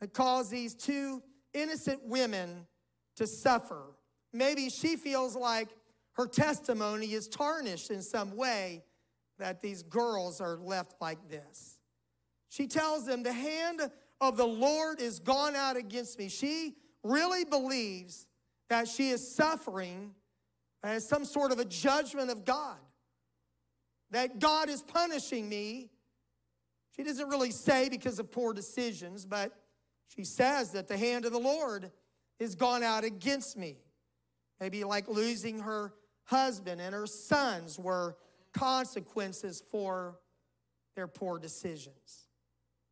that 0.02 0.14
caused 0.14 0.52
these 0.52 0.76
two 0.76 1.24
innocent 1.54 2.06
women 2.06 2.68
to 3.16 3.26
suffer. 3.26 3.96
Maybe 4.34 4.70
she 4.70 4.98
feels 4.98 5.34
like 5.34 5.70
her 6.18 6.28
testimony 6.28 7.14
is 7.14 7.30
tarnished 7.30 7.90
in 7.90 8.02
some 8.02 8.36
way 8.36 8.84
that 9.40 9.62
these 9.62 9.82
girls 9.82 10.42
are 10.42 10.58
left 10.58 10.96
like 11.00 11.30
this. 11.30 11.78
She 12.50 12.68
tells 12.68 13.06
them, 13.06 13.24
The 13.24 13.32
hand 13.32 13.90
of 14.20 14.36
the 14.36 14.46
Lord 14.46 15.00
is 15.00 15.20
gone 15.20 15.56
out 15.56 15.78
against 15.78 16.20
me. 16.20 16.28
She 16.28 16.76
really 17.02 17.46
believes 17.46 18.28
that 18.68 18.90
she 18.90 19.12
is 19.12 19.36
suffering 19.36 20.16
as 20.84 21.08
some 21.08 21.24
sort 21.24 21.54
of 21.54 21.60
a 21.60 21.66
judgment 21.66 22.30
of 22.30 22.44
God, 22.44 22.76
that 24.12 24.40
God 24.40 24.68
is 24.68 24.82
punishing 24.82 25.48
me. 25.48 25.92
She 26.98 27.04
doesn't 27.04 27.30
really 27.30 27.52
say 27.52 27.90
because 27.90 28.18
of 28.18 28.32
poor 28.32 28.54
decisions, 28.54 29.26
but 29.26 29.54
she 30.08 30.24
says 30.24 30.72
that 30.72 30.88
the 30.88 30.98
hand 30.98 31.26
of 31.26 31.32
the 31.32 31.40
Lord 31.40 31.92
is 32.40 32.56
gone 32.56 32.82
out 32.82 33.04
against 33.04 33.56
me. 33.56 33.78
Maybe 34.60 34.84
like 34.84 35.08
losing 35.08 35.60
her 35.60 35.94
husband 36.24 36.82
and 36.82 36.96
her 36.96 37.06
sons 37.06 37.78
were 37.78 38.18
consequences 38.52 39.62
for 39.72 40.20
their 40.96 41.08
poor 41.08 41.38
decisions. 41.38 42.28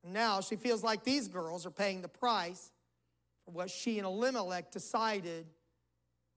Now 0.04 0.40
she 0.42 0.56
feels 0.56 0.84
like 0.84 1.04
these 1.04 1.28
girls 1.28 1.66
are 1.66 1.72
paying 1.72 2.02
the 2.02 2.08
price 2.08 2.72
for 3.44 3.52
what 3.52 3.72
she 3.72 3.98
and 3.98 4.06
Elimelech 4.06 4.72
decided 4.72 5.48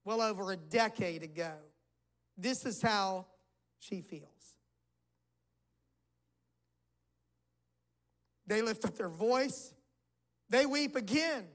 well 0.03 0.21
over 0.21 0.51
a 0.51 0.57
decade 0.57 1.21
ago. 1.21 1.53
This 2.35 2.65
is 2.65 2.81
how 2.81 3.27
she 3.77 4.01
feels. 4.01 4.23
They 8.49 8.63
lift 8.63 8.83
up 8.83 8.97
their 8.97 9.09
voice, 9.09 9.73
they 10.49 10.65
weep 10.65 10.95
again. 10.95 11.45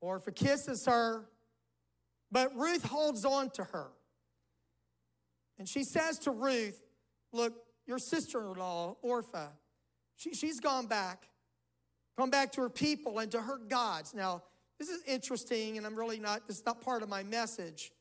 Orpah 0.00 0.30
kisses 0.34 0.86
her, 0.86 1.26
but 2.32 2.56
Ruth 2.56 2.82
holds 2.82 3.26
on 3.26 3.50
to 3.50 3.64
her. 3.64 3.88
And 5.58 5.68
she 5.68 5.84
says 5.84 6.18
to 6.20 6.30
Ruth, 6.30 6.80
Look, 7.34 7.52
your 7.86 7.98
sister 7.98 8.40
in 8.40 8.54
law, 8.54 8.96
Orpah, 9.02 9.48
she, 10.16 10.32
she's 10.32 10.58
gone 10.58 10.86
back, 10.86 11.28
gone 12.16 12.30
back 12.30 12.52
to 12.52 12.62
her 12.62 12.70
people 12.70 13.18
and 13.18 13.30
to 13.32 13.42
her 13.42 13.58
gods. 13.58 14.14
Now, 14.14 14.42
this 14.78 14.88
is 14.88 15.02
interesting, 15.06 15.76
and 15.76 15.86
I'm 15.86 15.96
really 15.96 16.18
not, 16.18 16.48
this 16.48 16.56
is 16.56 16.64
not 16.64 16.80
part 16.80 17.02
of 17.02 17.10
my 17.10 17.22
message. 17.22 17.92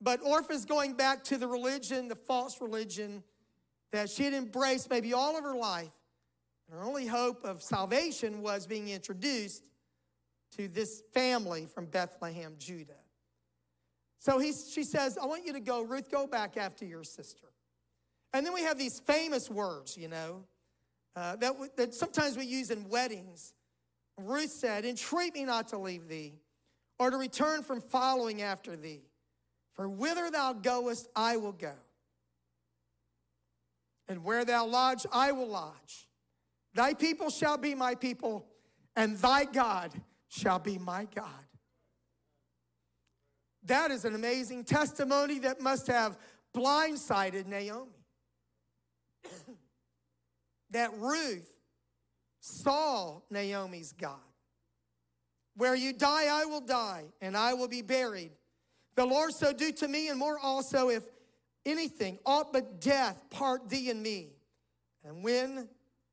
But 0.00 0.20
Orpah's 0.20 0.64
going 0.64 0.94
back 0.94 1.22
to 1.24 1.38
the 1.38 1.46
religion, 1.46 2.08
the 2.08 2.16
false 2.16 2.60
religion 2.60 3.22
that 3.92 4.10
she 4.10 4.24
had 4.24 4.34
embraced 4.34 4.90
maybe 4.90 5.14
all 5.14 5.38
of 5.38 5.44
her 5.44 5.54
life. 5.54 5.92
Her 6.72 6.82
only 6.82 7.06
hope 7.06 7.44
of 7.44 7.62
salvation 7.62 8.40
was 8.40 8.66
being 8.66 8.88
introduced 8.88 9.62
to 10.56 10.68
this 10.68 11.02
family 11.12 11.66
from 11.66 11.84
Bethlehem, 11.84 12.54
Judah. 12.58 12.92
So 14.18 14.38
he, 14.38 14.52
she 14.52 14.82
says, 14.82 15.18
I 15.20 15.26
want 15.26 15.44
you 15.44 15.52
to 15.52 15.60
go, 15.60 15.82
Ruth, 15.82 16.10
go 16.10 16.26
back 16.26 16.56
after 16.56 16.86
your 16.86 17.04
sister. 17.04 17.48
And 18.32 18.46
then 18.46 18.54
we 18.54 18.62
have 18.62 18.78
these 18.78 19.00
famous 19.00 19.50
words, 19.50 19.98
you 19.98 20.08
know, 20.08 20.44
uh, 21.14 21.36
that, 21.36 21.76
that 21.76 21.92
sometimes 21.92 22.38
we 22.38 22.46
use 22.46 22.70
in 22.70 22.88
weddings. 22.88 23.52
Ruth 24.16 24.50
said, 24.50 24.86
Entreat 24.86 25.34
me 25.34 25.44
not 25.44 25.68
to 25.68 25.78
leave 25.78 26.08
thee, 26.08 26.32
or 26.98 27.10
to 27.10 27.18
return 27.18 27.62
from 27.62 27.82
following 27.82 28.40
after 28.40 28.76
thee. 28.76 29.02
For 29.74 29.90
whither 29.90 30.30
thou 30.30 30.54
goest, 30.54 31.08
I 31.14 31.36
will 31.36 31.52
go. 31.52 31.74
And 34.08 34.24
where 34.24 34.46
thou 34.46 34.66
lodge, 34.66 35.04
I 35.12 35.32
will 35.32 35.48
lodge. 35.48 36.06
Thy 36.74 36.94
people 36.94 37.30
shall 37.30 37.58
be 37.58 37.74
my 37.74 37.94
people, 37.94 38.46
and 38.96 39.16
thy 39.18 39.44
God 39.44 39.92
shall 40.28 40.58
be 40.58 40.78
my 40.78 41.06
God. 41.14 41.26
That 43.64 43.90
is 43.90 44.04
an 44.04 44.14
amazing 44.14 44.64
testimony 44.64 45.38
that 45.40 45.60
must 45.60 45.86
have 45.86 46.18
blindsided 46.54 47.46
Naomi 47.46 47.90
that 50.70 50.92
Ruth 50.98 51.48
saw 52.40 53.20
Naomi's 53.30 53.92
God. 53.92 54.18
Where 55.56 55.74
you 55.74 55.92
die, 55.92 56.26
I 56.30 56.46
will 56.46 56.62
die, 56.62 57.04
and 57.20 57.36
I 57.36 57.54
will 57.54 57.68
be 57.68 57.82
buried. 57.82 58.32
The 58.94 59.04
Lord 59.04 59.32
so 59.32 59.52
do 59.52 59.70
to 59.72 59.88
me, 59.88 60.08
and 60.08 60.18
more 60.18 60.38
also, 60.38 60.88
if 60.88 61.02
anything, 61.64 62.18
aught 62.24 62.52
but 62.52 62.80
death 62.80 63.22
part 63.30 63.68
thee 63.68 63.90
and 63.90 64.02
me. 64.02 64.30
And 65.04 65.22
when 65.22 65.68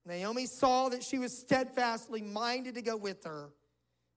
Naomi 0.10 0.46
saw 0.46 0.90
that 0.90 1.04
she 1.04 1.20
was 1.20 1.38
steadfastly 1.38 2.22
minded 2.22 2.76
to 2.76 2.82
go 2.82 2.98
with 2.98 3.24
her, 3.24 3.52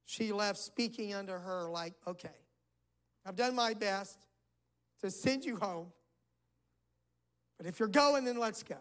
she 0.06 0.32
left 0.32 0.58
speaking 0.58 1.14
unto 1.14 1.32
her 1.32 1.68
like, 1.68 1.94
okay, 2.06 2.28
I've 3.24 3.36
done 3.36 3.54
my 3.54 3.74
best 3.74 4.18
to 5.02 5.10
send 5.10 5.44
you 5.44 5.56
home. 5.56 5.92
But 7.58 7.66
if 7.66 7.78
you're 7.78 7.88
going, 7.88 8.24
then 8.24 8.38
let's 8.38 8.62
go. 8.62 8.78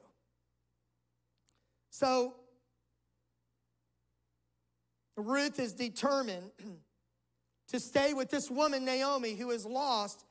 So 1.92 2.34
Ruth 5.18 5.60
is 5.60 5.74
determined 5.74 6.52
to 7.70 7.80
stay 7.80 8.14
with 8.14 8.30
this 8.30 8.50
woman, 8.50 8.86
Naomi, 8.86 9.36
who 9.36 9.52
has 9.52 9.66
lost, 9.66 10.26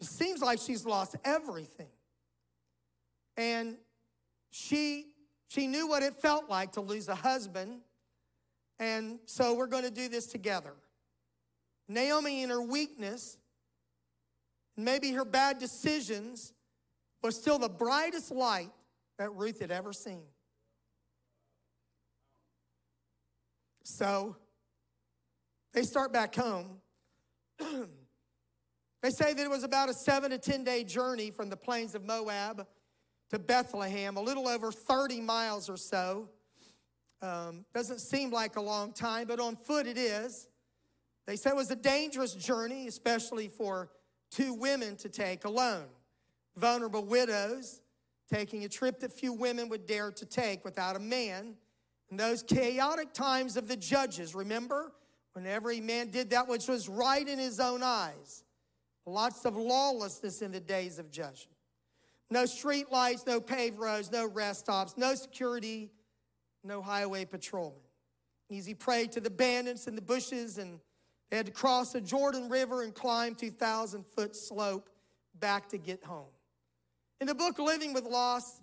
it 0.00 0.06
seems 0.06 0.40
like 0.40 0.58
she's 0.58 0.84
lost 0.84 1.16
everything. 1.24 1.90
And 3.36 3.76
she, 4.50 5.11
she 5.52 5.66
knew 5.66 5.86
what 5.86 6.02
it 6.02 6.14
felt 6.14 6.48
like 6.48 6.72
to 6.72 6.80
lose 6.80 7.08
a 7.08 7.14
husband. 7.14 7.80
And 8.78 9.18
so 9.26 9.54
we're 9.54 9.66
going 9.66 9.84
to 9.84 9.90
do 9.90 10.08
this 10.08 10.26
together. 10.26 10.72
Naomi, 11.88 12.42
in 12.42 12.48
her 12.48 12.62
weakness, 12.62 13.36
maybe 14.78 15.12
her 15.12 15.26
bad 15.26 15.58
decisions, 15.58 16.54
was 17.22 17.36
still 17.36 17.58
the 17.58 17.68
brightest 17.68 18.30
light 18.30 18.70
that 19.18 19.30
Ruth 19.34 19.60
had 19.60 19.70
ever 19.70 19.92
seen. 19.92 20.22
So 23.84 24.36
they 25.74 25.82
start 25.82 26.14
back 26.14 26.34
home. 26.34 26.78
they 27.58 29.10
say 29.10 29.34
that 29.34 29.44
it 29.44 29.50
was 29.50 29.64
about 29.64 29.90
a 29.90 29.94
seven 29.94 30.30
to 30.30 30.38
10 30.38 30.64
day 30.64 30.82
journey 30.82 31.30
from 31.30 31.50
the 31.50 31.58
plains 31.58 31.94
of 31.94 32.04
Moab 32.04 32.66
to 33.32 33.38
Bethlehem, 33.38 34.16
a 34.16 34.20
little 34.20 34.46
over 34.46 34.70
30 34.70 35.22
miles 35.22 35.70
or 35.70 35.78
so. 35.78 36.28
Um, 37.22 37.64
doesn't 37.72 38.00
seem 38.00 38.30
like 38.30 38.56
a 38.56 38.60
long 38.60 38.92
time, 38.92 39.26
but 39.26 39.40
on 39.40 39.56
foot 39.56 39.86
it 39.86 39.96
is. 39.96 40.48
They 41.26 41.36
said 41.36 41.52
it 41.52 41.56
was 41.56 41.70
a 41.70 41.76
dangerous 41.76 42.34
journey, 42.34 42.86
especially 42.88 43.48
for 43.48 43.88
two 44.30 44.52
women 44.52 44.96
to 44.96 45.08
take 45.08 45.46
alone. 45.46 45.86
Vulnerable 46.56 47.04
widows 47.04 47.80
taking 48.30 48.64
a 48.64 48.68
trip 48.68 49.00
that 49.00 49.12
few 49.12 49.32
women 49.32 49.68
would 49.70 49.86
dare 49.86 50.10
to 50.10 50.26
take 50.26 50.64
without 50.64 50.96
a 50.96 51.00
man. 51.00 51.54
In 52.10 52.18
those 52.18 52.42
chaotic 52.42 53.14
times 53.14 53.56
of 53.56 53.66
the 53.66 53.76
judges, 53.76 54.34
remember? 54.34 54.92
When 55.32 55.46
every 55.46 55.80
man 55.80 56.10
did 56.10 56.30
that 56.30 56.48
which 56.48 56.68
was 56.68 56.86
right 56.86 57.26
in 57.26 57.38
his 57.38 57.60
own 57.60 57.82
eyes. 57.82 58.44
Lots 59.06 59.46
of 59.46 59.56
lawlessness 59.56 60.42
in 60.42 60.52
the 60.52 60.60
days 60.60 60.98
of 60.98 61.10
judgment. 61.10 61.51
No 62.32 62.46
street 62.46 62.90
lights, 62.90 63.26
no 63.26 63.42
paved 63.42 63.78
roads, 63.78 64.10
no 64.10 64.26
rest 64.26 64.60
stops, 64.60 64.94
no 64.96 65.14
security, 65.14 65.90
no 66.64 66.80
highway 66.80 67.26
patrolmen. 67.26 67.78
Easy 68.48 68.72
prey 68.72 69.06
to 69.08 69.20
the 69.20 69.28
bandits 69.28 69.86
in 69.86 69.96
the 69.96 70.00
bushes, 70.00 70.56
and 70.56 70.80
they 71.30 71.36
had 71.36 71.44
to 71.44 71.52
cross 71.52 71.92
the 71.92 72.00
Jordan 72.00 72.48
River 72.48 72.84
and 72.84 72.94
climb 72.94 73.34
2,000 73.34 74.06
foot 74.06 74.34
slope 74.34 74.88
back 75.38 75.68
to 75.68 75.78
get 75.78 76.02
home. 76.04 76.30
In 77.20 77.26
the 77.26 77.34
book 77.34 77.58
Living 77.58 77.92
with 77.92 78.04
Loss, 78.04 78.62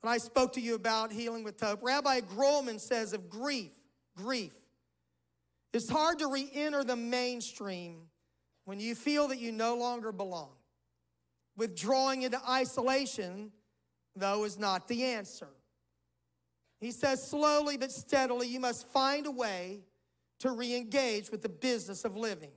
when 0.00 0.10
I 0.10 0.16
spoke 0.16 0.54
to 0.54 0.60
you 0.62 0.74
about 0.74 1.12
healing 1.12 1.44
with 1.44 1.60
hope, 1.60 1.80
Rabbi 1.82 2.20
Grollman 2.20 2.80
says 2.80 3.12
of 3.12 3.28
grief, 3.28 3.72
grief, 4.16 4.54
it's 5.74 5.90
hard 5.90 6.20
to 6.20 6.26
re 6.26 6.50
enter 6.54 6.84
the 6.84 6.96
mainstream 6.96 7.98
when 8.64 8.80
you 8.80 8.94
feel 8.94 9.28
that 9.28 9.38
you 9.38 9.52
no 9.52 9.76
longer 9.76 10.10
belong. 10.10 10.52
Withdrawing 11.60 12.22
into 12.22 12.40
isolation, 12.48 13.52
though, 14.16 14.44
is 14.44 14.58
not 14.58 14.88
the 14.88 15.04
answer. 15.04 15.48
He 16.80 16.90
says, 16.90 17.22
slowly 17.22 17.76
but 17.76 17.92
steadily, 17.92 18.48
you 18.48 18.58
must 18.58 18.88
find 18.88 19.26
a 19.26 19.30
way 19.30 19.80
to 20.38 20.52
re 20.52 20.74
engage 20.74 21.30
with 21.30 21.42
the 21.42 21.50
business 21.50 22.06
of 22.06 22.16
living. 22.16 22.52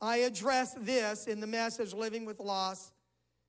I 0.00 0.18
address 0.18 0.76
this 0.78 1.26
in 1.26 1.40
the 1.40 1.48
message, 1.48 1.92
Living 1.92 2.24
with 2.24 2.38
Loss, 2.38 2.92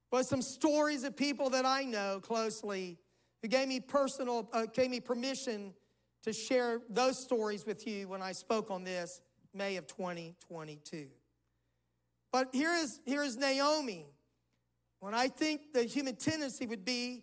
but 0.10 0.26
some 0.26 0.42
stories 0.42 1.04
of 1.04 1.16
people 1.16 1.52
that 1.52 1.68
I 1.68 1.84
know 1.84 2.20
closely 2.20 2.98
who 3.44 3.48
gave 3.48 3.68
me 3.68 3.80
personal, 3.80 4.50
uh, 4.52 4.66
gave 4.66 4.90
me 4.90 5.00
permission 5.00 5.76
to 6.24 6.34
share 6.34 6.82
those 6.90 7.20
stories 7.20 7.68
with 7.68 7.86
you 7.86 8.08
when 8.08 8.24
I 8.24 8.32
spoke 8.32 8.72
on 8.72 8.84
this 8.84 9.22
May 9.54 9.76
of 9.76 9.86
2022. 9.86 11.06
But 12.32 12.50
here 12.52 12.74
is, 12.74 13.00
here 13.06 13.22
is 13.22 13.38
Naomi. 13.38 14.08
When 15.06 15.14
I 15.14 15.28
think 15.28 15.72
the 15.72 15.84
human 15.84 16.16
tendency 16.16 16.66
would 16.66 16.84
be 16.84 17.22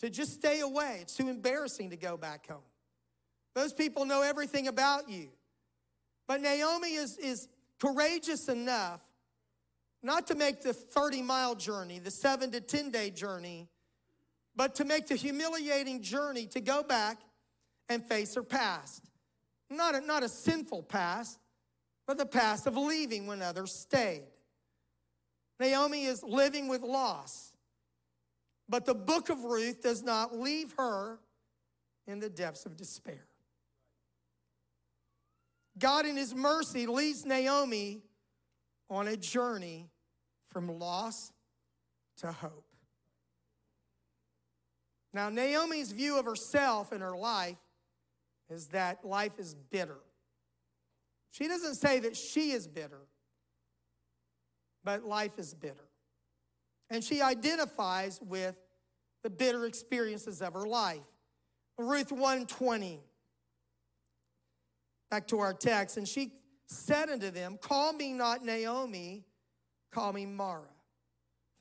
to 0.00 0.10
just 0.10 0.32
stay 0.32 0.58
away, 0.58 0.98
it's 1.02 1.14
too 1.14 1.28
embarrassing 1.28 1.90
to 1.90 1.96
go 1.96 2.16
back 2.16 2.48
home. 2.48 2.64
Those 3.54 3.72
people 3.72 4.04
know 4.04 4.22
everything 4.22 4.66
about 4.66 5.08
you. 5.08 5.28
But 6.26 6.40
Naomi 6.40 6.94
is, 6.94 7.16
is 7.18 7.46
courageous 7.78 8.48
enough 8.48 9.00
not 10.02 10.26
to 10.26 10.34
make 10.34 10.62
the 10.62 10.72
30 10.72 11.22
mile 11.22 11.54
journey, 11.54 12.00
the 12.00 12.10
seven 12.10 12.50
to 12.50 12.60
10 12.60 12.90
day 12.90 13.10
journey, 13.10 13.68
but 14.56 14.74
to 14.74 14.84
make 14.84 15.06
the 15.06 15.14
humiliating 15.14 16.02
journey 16.02 16.46
to 16.46 16.60
go 16.60 16.82
back 16.82 17.20
and 17.88 18.04
face 18.04 18.34
her 18.34 18.42
past. 18.42 19.04
Not 19.70 19.94
a, 19.94 20.00
not 20.00 20.24
a 20.24 20.28
sinful 20.28 20.82
past, 20.82 21.38
but 22.04 22.18
the 22.18 22.26
past 22.26 22.66
of 22.66 22.76
leaving 22.76 23.28
when 23.28 23.42
others 23.42 23.72
stayed. 23.72 24.24
Naomi 25.62 26.06
is 26.06 26.24
living 26.24 26.66
with 26.66 26.82
loss, 26.82 27.52
but 28.68 28.84
the 28.84 28.94
book 28.94 29.30
of 29.30 29.44
Ruth 29.44 29.80
does 29.80 30.02
not 30.02 30.36
leave 30.36 30.74
her 30.76 31.20
in 32.08 32.18
the 32.18 32.28
depths 32.28 32.66
of 32.66 32.76
despair. 32.76 33.26
God, 35.78 36.04
in 36.04 36.16
His 36.16 36.34
mercy, 36.34 36.88
leads 36.88 37.24
Naomi 37.24 38.02
on 38.90 39.06
a 39.06 39.16
journey 39.16 39.88
from 40.50 40.80
loss 40.80 41.30
to 42.18 42.32
hope. 42.32 42.66
Now, 45.14 45.28
Naomi's 45.28 45.92
view 45.92 46.18
of 46.18 46.24
herself 46.24 46.90
and 46.90 47.02
her 47.02 47.16
life 47.16 47.60
is 48.50 48.66
that 48.68 49.04
life 49.04 49.38
is 49.38 49.54
bitter. 49.54 50.00
She 51.30 51.46
doesn't 51.46 51.76
say 51.76 52.00
that 52.00 52.16
she 52.16 52.50
is 52.50 52.66
bitter, 52.66 53.06
but 54.84 55.04
life 55.04 55.38
is 55.38 55.54
bitter. 55.54 55.88
And 56.90 57.02
she 57.02 57.22
identifies 57.22 58.20
with 58.20 58.58
the 59.22 59.30
bitter 59.30 59.64
experiences 59.66 60.42
of 60.42 60.54
her 60.54 60.66
life. 60.66 61.06
Ruth 61.78 62.12
120 62.12 63.00
Back 65.10 65.26
to 65.28 65.40
our 65.40 65.52
text. 65.52 65.98
And 65.98 66.08
she 66.08 66.32
said 66.66 67.10
unto 67.10 67.30
them, 67.30 67.58
Call 67.60 67.92
me 67.92 68.14
not 68.14 68.42
Naomi, 68.42 69.24
call 69.92 70.12
me 70.12 70.24
Mara. 70.24 70.62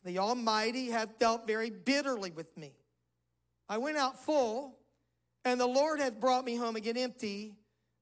The 0.06 0.20
Almighty 0.20 0.90
hath 0.90 1.20
dealt 1.20 1.46
very 1.46 1.70
bitterly 1.70 2.32
with 2.32 2.56
me. 2.58 2.72
I 3.68 3.78
went 3.78 3.98
out 3.98 4.24
full, 4.24 4.78
and 5.46 5.60
the 5.60 5.68
Lord 5.68 6.00
hath 6.00 6.20
brought 6.20 6.46
me 6.46 6.56
home 6.56 6.76
again 6.76 6.98
empty. 6.98 7.56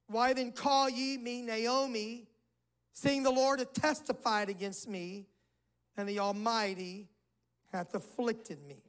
Why 0.08 0.34
then 0.34 0.52
call 0.52 0.90
ye 0.90 1.18
me 1.18 1.42
Naomi, 1.42 2.28
seeing 3.00 3.24
the 3.24 3.32
Lord 3.32 3.60
hath 3.60 3.74
testified 3.74 4.50
against 4.50 4.88
me, 4.88 5.26
and 5.96 6.08
the 6.08 6.20
Almighty 6.20 7.08
hath 7.72 7.94
afflicted 7.96 8.62
me? 8.68 8.84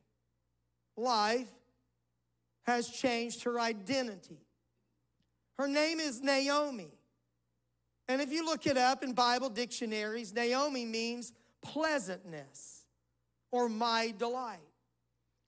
Life 0.96 1.48
has 2.64 2.88
changed 2.88 3.44
her 3.44 3.60
identity. 3.60 4.40
Her 5.58 5.68
name 5.68 6.00
is 6.00 6.22
Naomi. 6.22 6.90
And 8.08 8.20
if 8.20 8.32
you 8.32 8.44
look 8.44 8.66
it 8.66 8.76
up 8.76 9.04
in 9.04 9.12
Bible 9.12 9.48
dictionaries, 9.48 10.34
Naomi 10.34 10.84
means 10.84 11.32
pleasantness 11.62 12.84
or 13.52 13.68
my 13.68 14.12
delight. 14.18 14.58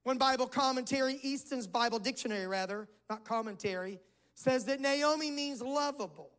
One 0.04 0.18
Bible 0.18 0.46
commentary, 0.46 1.18
Easton's 1.22 1.66
Bible 1.66 1.98
dictionary, 1.98 2.46
rather, 2.46 2.88
not 3.08 3.24
commentary, 3.24 4.00
says 4.34 4.64
that 4.66 4.80
Naomi 4.80 5.30
means 5.30 5.62
lovable. 5.62 6.31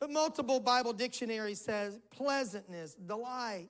But 0.00 0.10
multiple 0.10 0.60
Bible 0.60 0.92
dictionaries 0.92 1.60
says 1.60 1.98
pleasantness, 2.10 2.94
delight. 2.94 3.68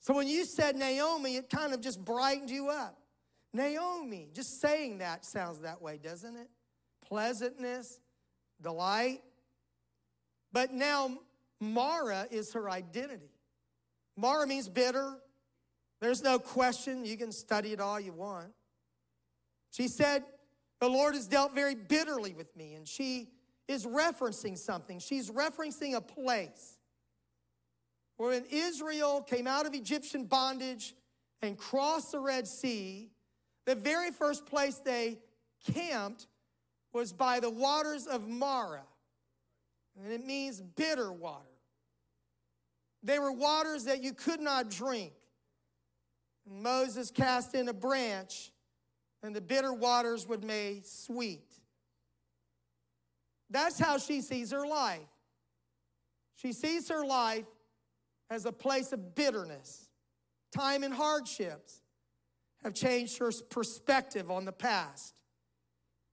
So 0.00 0.14
when 0.14 0.28
you 0.28 0.44
said 0.44 0.76
Naomi, 0.76 1.36
it 1.36 1.48
kind 1.48 1.72
of 1.72 1.80
just 1.80 2.04
brightened 2.04 2.50
you 2.50 2.68
up. 2.68 2.98
Naomi, 3.54 4.28
just 4.32 4.60
saying 4.60 4.98
that 4.98 5.24
sounds 5.24 5.60
that 5.60 5.80
way, 5.80 5.98
doesn't 6.02 6.36
it? 6.36 6.48
Pleasantness, 7.08 8.00
delight. 8.60 9.22
But 10.52 10.72
now 10.72 11.18
Mara 11.60 12.26
is 12.30 12.52
her 12.54 12.70
identity. 12.70 13.30
Mara 14.16 14.46
means 14.46 14.68
bitter. 14.68 15.16
There's 16.00 16.22
no 16.22 16.38
question. 16.38 17.04
You 17.04 17.16
can 17.16 17.30
study 17.30 17.72
it 17.72 17.80
all 17.80 18.00
you 18.00 18.12
want. 18.12 18.52
She 19.70 19.88
said, 19.88 20.24
The 20.80 20.88
Lord 20.88 21.14
has 21.14 21.28
dealt 21.28 21.54
very 21.54 21.74
bitterly 21.74 22.34
with 22.34 22.54
me. 22.56 22.74
And 22.74 22.86
she 22.86 23.28
is 23.72 23.86
referencing 23.86 24.56
something. 24.56 24.98
She's 24.98 25.30
referencing 25.30 25.94
a 25.94 26.00
place 26.00 26.78
where 28.16 28.30
when 28.30 28.44
Israel 28.50 29.20
came 29.20 29.46
out 29.46 29.66
of 29.66 29.74
Egyptian 29.74 30.24
bondage 30.24 30.94
and 31.40 31.58
crossed 31.58 32.12
the 32.12 32.20
Red 32.20 32.46
Sea, 32.46 33.10
the 33.66 33.74
very 33.74 34.10
first 34.10 34.46
place 34.46 34.76
they 34.76 35.18
camped 35.72 36.26
was 36.92 37.12
by 37.12 37.40
the 37.40 37.50
waters 37.50 38.06
of 38.06 38.28
Mara, 38.28 38.84
and 39.96 40.12
it 40.12 40.24
means 40.24 40.60
bitter 40.60 41.10
water. 41.12 41.46
They 43.02 43.18
were 43.18 43.32
waters 43.32 43.84
that 43.84 44.02
you 44.02 44.12
could 44.12 44.40
not 44.40 44.70
drink. 44.70 45.12
And 46.46 46.62
Moses 46.62 47.10
cast 47.10 47.54
in 47.54 47.68
a 47.68 47.72
branch, 47.72 48.52
and 49.22 49.34
the 49.34 49.40
bitter 49.40 49.72
waters 49.72 50.28
would 50.28 50.44
make 50.44 50.82
sweet. 50.84 51.61
That's 53.52 53.78
how 53.78 53.98
she 53.98 54.22
sees 54.22 54.50
her 54.50 54.66
life. 54.66 55.00
She 56.36 56.52
sees 56.52 56.88
her 56.88 57.04
life 57.04 57.44
as 58.30 58.46
a 58.46 58.52
place 58.52 58.92
of 58.92 59.14
bitterness. 59.14 59.90
Time 60.56 60.82
and 60.82 60.92
hardships 60.92 61.82
have 62.62 62.72
changed 62.72 63.18
her 63.18 63.30
perspective 63.50 64.30
on 64.30 64.46
the 64.46 64.52
past. 64.52 65.14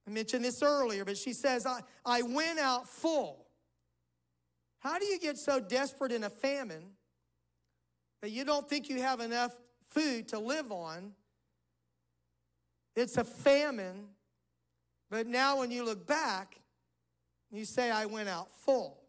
I 0.05 0.11
mentioned 0.11 0.43
this 0.43 0.61
earlier, 0.61 1.05
but 1.05 1.17
she 1.17 1.31
says, 1.31 1.65
I, 1.65 1.79
I 2.05 2.23
went 2.23 2.59
out 2.59 2.89
full. 2.89 3.47
How 4.79 4.99
do 4.99 5.05
you 5.05 5.17
get 5.17 5.37
so 5.37 5.61
desperate 5.61 6.11
in 6.11 6.25
a 6.25 6.29
famine 6.29 6.91
that 8.21 8.31
you 8.31 8.43
don't 8.43 8.67
think 8.67 8.89
you 8.89 9.01
have 9.01 9.21
enough 9.21 9.57
food 9.91 10.27
to 10.29 10.39
live 10.39 10.71
on? 10.71 11.13
It's 12.97 13.17
a 13.17 13.23
famine, 13.23 14.07
but 15.09 15.25
now 15.25 15.59
when 15.59 15.71
you 15.71 15.85
look 15.85 16.05
back, 16.05 16.59
you 17.51 17.65
say, 17.65 17.91
I 17.91 18.05
went 18.05 18.29
out 18.29 18.49
full. 18.61 18.99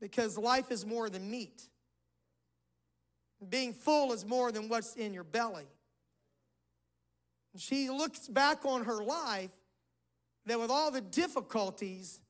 Because 0.00 0.36
life 0.36 0.70
is 0.70 0.84
more 0.84 1.08
than 1.08 1.30
meat. 1.30 1.62
Being 3.48 3.72
full 3.72 4.12
is 4.12 4.24
more 4.24 4.52
than 4.52 4.68
what's 4.68 4.94
in 4.94 5.14
your 5.14 5.24
belly 5.24 5.66
she 7.58 7.90
looks 7.90 8.28
back 8.28 8.64
on 8.64 8.84
her 8.84 9.02
life 9.02 9.50
that 10.46 10.60
with 10.60 10.70
all 10.70 10.90
the 10.90 11.00
difficulties, 11.00 12.20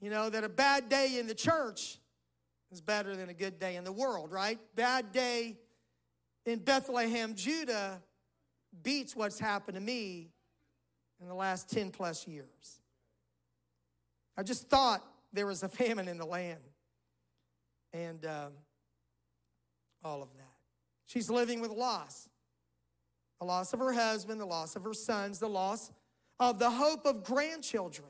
you 0.00 0.10
know, 0.10 0.28
that 0.28 0.44
a 0.44 0.48
bad 0.48 0.88
day 0.88 1.18
in 1.18 1.26
the 1.26 1.34
church 1.34 1.98
is 2.70 2.80
better 2.80 3.16
than 3.16 3.28
a 3.28 3.34
good 3.34 3.58
day 3.58 3.76
in 3.76 3.84
the 3.84 3.92
world, 3.92 4.32
right? 4.32 4.58
Bad 4.74 5.12
day 5.12 5.56
in 6.44 6.58
Bethlehem, 6.58 7.34
Judah 7.34 8.02
beats 8.82 9.16
what's 9.16 9.38
happened 9.38 9.76
to 9.76 9.80
me 9.80 10.30
in 11.20 11.28
the 11.28 11.34
last 11.34 11.70
10 11.70 11.90
plus 11.90 12.26
years. 12.26 12.80
I 14.36 14.42
just 14.42 14.68
thought 14.68 15.04
there 15.32 15.46
was 15.46 15.62
a 15.62 15.68
famine 15.80 16.08
in 16.08 16.18
the 16.18 16.26
land 16.26 16.60
and 17.92 18.24
um, 18.26 18.52
all 20.02 20.22
of 20.22 20.28
that. 20.36 20.44
She's 21.06 21.30
living 21.30 21.60
with 21.60 21.70
loss 21.70 22.28
the 23.40 23.46
loss 23.46 23.72
of 23.72 23.80
her 23.80 23.92
husband, 23.92 24.40
the 24.40 24.46
loss 24.46 24.76
of 24.76 24.84
her 24.84 24.94
sons, 24.94 25.38
the 25.38 25.48
loss 25.48 25.90
of 26.40 26.58
the 26.58 26.70
hope 26.70 27.04
of 27.04 27.24
grandchildren. 27.24 28.08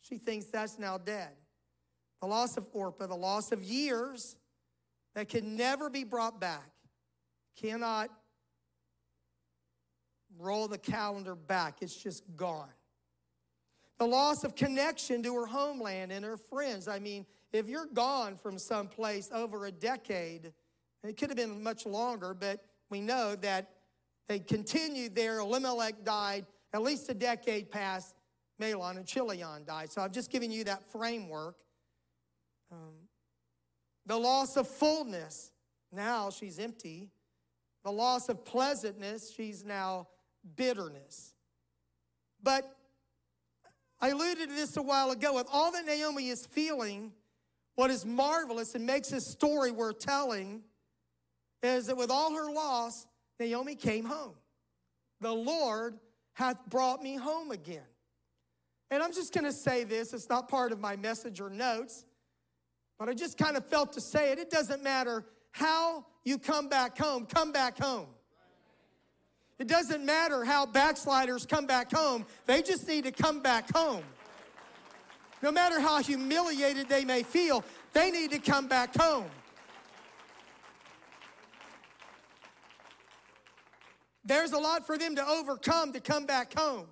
She 0.00 0.18
thinks 0.18 0.46
that's 0.46 0.78
now 0.78 0.98
dead. 0.98 1.30
The 2.20 2.28
loss 2.28 2.56
of 2.56 2.68
Orpah, 2.72 3.06
the 3.06 3.16
loss 3.16 3.52
of 3.52 3.62
years 3.64 4.36
that 5.14 5.28
can 5.28 5.56
never 5.56 5.90
be 5.90 6.04
brought 6.04 6.40
back, 6.40 6.70
cannot 7.60 8.10
roll 10.38 10.68
the 10.68 10.78
calendar 10.78 11.34
back, 11.34 11.78
it's 11.80 11.96
just 11.96 12.22
gone. 12.36 12.68
The 13.98 14.06
loss 14.06 14.44
of 14.44 14.54
connection 14.56 15.22
to 15.22 15.34
her 15.36 15.46
homeland 15.46 16.10
and 16.10 16.24
her 16.24 16.36
friends. 16.36 16.88
I 16.88 16.98
mean, 16.98 17.26
if 17.52 17.68
you're 17.68 17.86
gone 17.86 18.36
from 18.36 18.58
some 18.58 18.88
place 18.88 19.30
over 19.32 19.66
a 19.66 19.72
decade 19.72 20.52
It 21.04 21.16
could 21.18 21.28
have 21.28 21.36
been 21.36 21.62
much 21.62 21.84
longer, 21.86 22.32
but 22.34 22.64
we 22.90 23.00
know 23.00 23.36
that 23.36 23.70
they 24.28 24.38
continued 24.38 25.14
there. 25.14 25.38
Elimelech 25.38 26.02
died. 26.02 26.46
At 26.72 26.82
least 26.82 27.08
a 27.10 27.14
decade 27.14 27.70
passed. 27.70 28.16
Mahlon 28.60 28.96
and 28.96 29.06
Chilion 29.06 29.64
died. 29.66 29.92
So 29.92 30.00
I've 30.00 30.12
just 30.12 30.30
given 30.30 30.50
you 30.50 30.64
that 30.64 30.82
framework. 30.90 31.56
Um, 32.72 32.94
the 34.06 34.16
loss 34.16 34.56
of 34.56 34.66
fullness. 34.66 35.52
Now 35.92 36.30
she's 36.30 36.58
empty. 36.58 37.10
The 37.84 37.92
loss 37.92 38.28
of 38.28 38.44
pleasantness. 38.44 39.32
She's 39.32 39.64
now 39.64 40.08
bitterness. 40.56 41.34
But 42.42 42.74
I 44.04 44.08
alluded 44.08 44.50
to 44.50 44.54
this 44.54 44.76
a 44.76 44.82
while 44.82 45.12
ago. 45.12 45.32
With 45.32 45.46
all 45.50 45.72
that 45.72 45.86
Naomi 45.86 46.28
is 46.28 46.44
feeling, 46.44 47.10
what 47.74 47.88
is 47.90 48.04
marvelous 48.04 48.74
and 48.74 48.84
makes 48.84 49.08
this 49.08 49.26
story 49.26 49.70
worth 49.70 49.98
telling 49.98 50.60
is 51.62 51.86
that 51.86 51.96
with 51.96 52.10
all 52.10 52.34
her 52.34 52.52
loss, 52.52 53.06
Naomi 53.40 53.74
came 53.74 54.04
home. 54.04 54.34
The 55.22 55.32
Lord 55.32 55.98
hath 56.34 56.58
brought 56.68 57.02
me 57.02 57.16
home 57.16 57.50
again. 57.50 57.86
And 58.90 59.02
I'm 59.02 59.14
just 59.14 59.32
going 59.32 59.44
to 59.44 59.52
say 59.52 59.84
this, 59.84 60.12
it's 60.12 60.28
not 60.28 60.50
part 60.50 60.70
of 60.70 60.80
my 60.80 60.96
message 60.96 61.40
or 61.40 61.48
notes, 61.48 62.04
but 62.98 63.08
I 63.08 63.14
just 63.14 63.38
kind 63.38 63.56
of 63.56 63.64
felt 63.64 63.94
to 63.94 64.02
say 64.02 64.32
it. 64.32 64.38
It 64.38 64.50
doesn't 64.50 64.82
matter 64.82 65.24
how 65.52 66.04
you 66.24 66.36
come 66.36 66.68
back 66.68 66.98
home, 66.98 67.24
come 67.24 67.52
back 67.52 67.78
home. 67.78 68.08
It 69.58 69.68
doesn't 69.68 70.04
matter 70.04 70.44
how 70.44 70.66
backsliders 70.66 71.46
come 71.46 71.66
back 71.66 71.92
home, 71.92 72.26
they 72.46 72.62
just 72.62 72.88
need 72.88 73.04
to 73.04 73.12
come 73.12 73.40
back 73.40 73.72
home. 73.74 74.04
No 75.42 75.52
matter 75.52 75.78
how 75.78 76.02
humiliated 76.02 76.88
they 76.88 77.04
may 77.04 77.22
feel, 77.22 77.64
they 77.92 78.10
need 78.10 78.30
to 78.30 78.38
come 78.38 78.66
back 78.66 78.96
home. 78.96 79.26
There's 84.24 84.52
a 84.52 84.58
lot 84.58 84.86
for 84.86 84.96
them 84.96 85.16
to 85.16 85.26
overcome 85.26 85.92
to 85.92 86.00
come 86.00 86.24
back 86.24 86.54
home. 86.58 86.86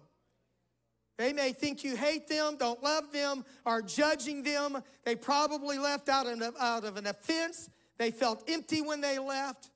They 1.17 1.33
may 1.33 1.53
think 1.53 1.83
you 1.83 1.97
hate 1.97 2.29
them, 2.29 2.57
don't 2.59 2.83
love 2.83 3.13
them, 3.13 3.45
are 3.65 3.81
judging 3.81 4.43
them. 4.43 4.83
They 5.05 5.17
probably 5.17 5.79
left 5.79 6.09
out 6.09 6.27
of, 6.27 6.43
out 6.61 6.85
of 6.85 6.97
an 6.97 7.07
offense. 7.07 7.71
They 7.97 8.11
felt 8.11 8.49
empty 8.49 8.83
when 8.83 9.01
they 9.01 9.19
left. 9.19 9.71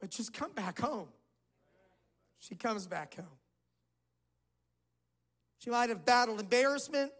But 0.00 0.10
just 0.10 0.32
come 0.32 0.52
back 0.52 0.80
home. 0.80 1.08
She 2.46 2.54
comes 2.54 2.86
back 2.86 3.14
home. 3.14 3.24
She 5.60 5.70
might 5.70 5.88
have 5.88 6.04
battled 6.04 6.40
embarrassment, 6.40 7.10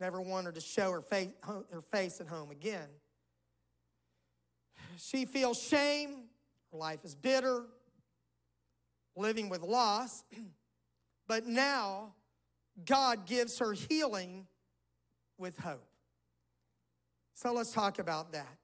never 0.00 0.18
wanted 0.22 0.54
to 0.54 0.62
show 0.62 0.90
her 0.92 1.02
face, 1.02 1.28
her 1.42 1.82
face 1.92 2.18
at 2.18 2.26
home 2.26 2.50
again. 2.50 2.88
She 4.96 5.26
feels 5.26 5.60
shame, 5.60 6.24
her 6.72 6.78
life 6.78 7.04
is 7.04 7.14
bitter, 7.14 7.66
living 9.14 9.50
with 9.50 9.62
loss. 9.62 10.24
But 11.26 11.46
now, 11.46 12.14
God 12.86 13.26
gives 13.26 13.58
her 13.58 13.74
healing 13.74 14.46
with 15.36 15.58
hope. 15.58 15.84
So 17.34 17.52
let's 17.52 17.70
talk 17.70 17.98
about 17.98 18.32
that. 18.32 18.56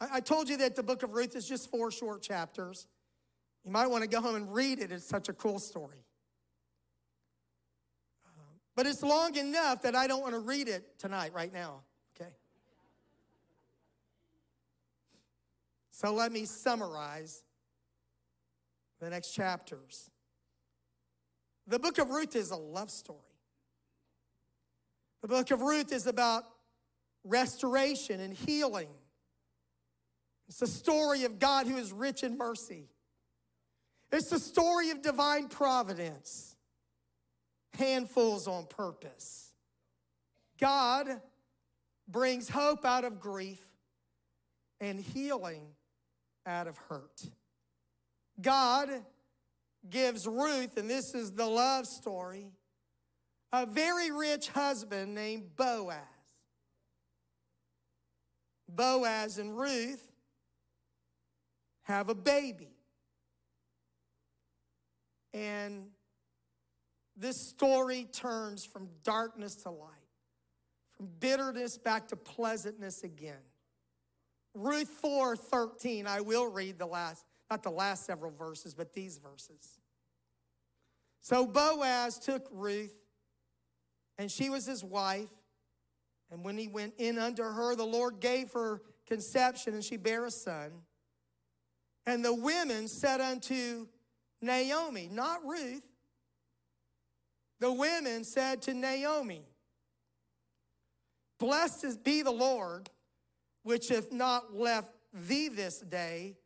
I, 0.00 0.20
told 0.20 0.48
you 0.48 0.56
that 0.56 0.74
the 0.74 0.82
book 0.82 1.02
of 1.02 1.12
Ruth 1.12 1.36
is 1.36 1.46
just 1.46 1.70
four 1.70 1.90
short 1.90 2.22
chapters. 2.22 2.86
You 3.66 3.72
might 3.72 3.88
want 3.88 4.02
to 4.02 4.08
go 4.08 4.20
home 4.20 4.36
and 4.36 4.54
read 4.54 4.78
it. 4.78 4.92
It's 4.92 5.04
such 5.04 5.28
a 5.28 5.32
cool 5.32 5.58
story. 5.58 5.98
but 8.76 8.86
it's 8.86 9.02
long 9.02 9.34
enough 9.36 9.82
that 9.82 9.96
I 9.96 10.06
don't 10.06 10.20
want 10.20 10.34
to 10.34 10.38
read 10.38 10.68
it 10.68 10.98
tonight, 10.98 11.32
right 11.32 11.52
now, 11.52 11.80
okay? 12.14 12.30
So 15.90 16.12
let 16.12 16.30
me 16.30 16.44
summarize 16.44 17.42
the 19.00 19.08
next 19.08 19.30
chapters. 19.30 20.10
The 21.66 21.78
book 21.78 21.96
of 21.98 22.10
Ruth 22.10 22.36
is 22.36 22.50
a 22.50 22.56
love 22.56 22.90
story. 22.90 23.18
The 25.22 25.28
book 25.28 25.50
of 25.50 25.62
Ruth 25.62 25.90
is 25.90 26.06
about 26.06 26.44
restoration 27.24 28.20
and 28.20 28.34
healing. 28.34 28.90
It's 30.48 30.60
a 30.60 30.66
story 30.66 31.24
of 31.24 31.38
God 31.38 31.66
who 31.66 31.78
is 31.78 31.92
rich 31.92 32.22
in 32.22 32.36
mercy. 32.36 32.90
It's 34.12 34.30
the 34.30 34.38
story 34.38 34.90
of 34.90 35.02
divine 35.02 35.48
providence, 35.48 36.54
handfuls 37.74 38.46
on 38.46 38.66
purpose. 38.66 39.52
God 40.58 41.20
brings 42.08 42.48
hope 42.48 42.84
out 42.84 43.04
of 43.04 43.20
grief 43.20 43.60
and 44.80 45.00
healing 45.00 45.66
out 46.46 46.66
of 46.66 46.76
hurt. 46.88 47.22
God 48.40 48.90
gives 49.88 50.26
Ruth, 50.26 50.76
and 50.76 50.88
this 50.88 51.14
is 51.14 51.32
the 51.32 51.46
love 51.46 51.86
story, 51.86 52.52
a 53.52 53.66
very 53.66 54.10
rich 54.10 54.48
husband 54.48 55.14
named 55.14 55.56
Boaz. 55.56 55.98
Boaz 58.68 59.38
and 59.38 59.56
Ruth 59.56 60.10
have 61.82 62.08
a 62.08 62.14
baby. 62.14 62.75
And 65.36 65.88
this 67.14 67.38
story 67.38 68.08
turns 68.10 68.64
from 68.64 68.88
darkness 69.04 69.54
to 69.56 69.70
light, 69.70 69.90
from 70.96 71.08
bitterness 71.20 71.76
back 71.76 72.08
to 72.08 72.16
pleasantness 72.16 73.04
again. 73.04 73.44
Ruth 74.54 74.88
4 74.88 75.36
13, 75.36 76.06
I 76.06 76.22
will 76.22 76.50
read 76.50 76.78
the 76.78 76.86
last 76.86 77.26
not 77.50 77.62
the 77.62 77.70
last 77.70 78.06
several 78.06 78.32
verses, 78.32 78.74
but 78.74 78.94
these 78.94 79.18
verses. 79.18 79.78
So 81.20 81.46
Boaz 81.46 82.18
took 82.18 82.48
Ruth, 82.50 82.96
and 84.16 84.30
she 84.30 84.48
was 84.48 84.64
his 84.64 84.82
wife. 84.82 85.28
And 86.30 86.44
when 86.44 86.56
he 86.56 86.66
went 86.66 86.94
in 86.98 87.18
unto 87.18 87.42
her, 87.42 87.76
the 87.76 87.84
Lord 87.84 88.20
gave 88.20 88.52
her 88.52 88.80
conception, 89.06 89.74
and 89.74 89.84
she 89.84 89.98
bare 89.98 90.24
a 90.24 90.30
son. 90.30 90.72
And 92.06 92.24
the 92.24 92.34
women 92.34 92.88
said 92.88 93.20
unto 93.20 93.86
Naomi, 94.40 95.08
not 95.10 95.44
Ruth, 95.44 95.88
the 97.58 97.72
women 97.72 98.24
said 98.24 98.62
to 98.62 98.74
Naomi, 98.74 99.46
Blessed 101.38 102.04
be 102.04 102.22
the 102.22 102.30
Lord, 102.30 102.90
which 103.62 103.88
hath 103.88 104.12
not 104.12 104.54
left 104.54 104.90
thee 105.12 105.48
this 105.48 105.80
day 105.80 106.36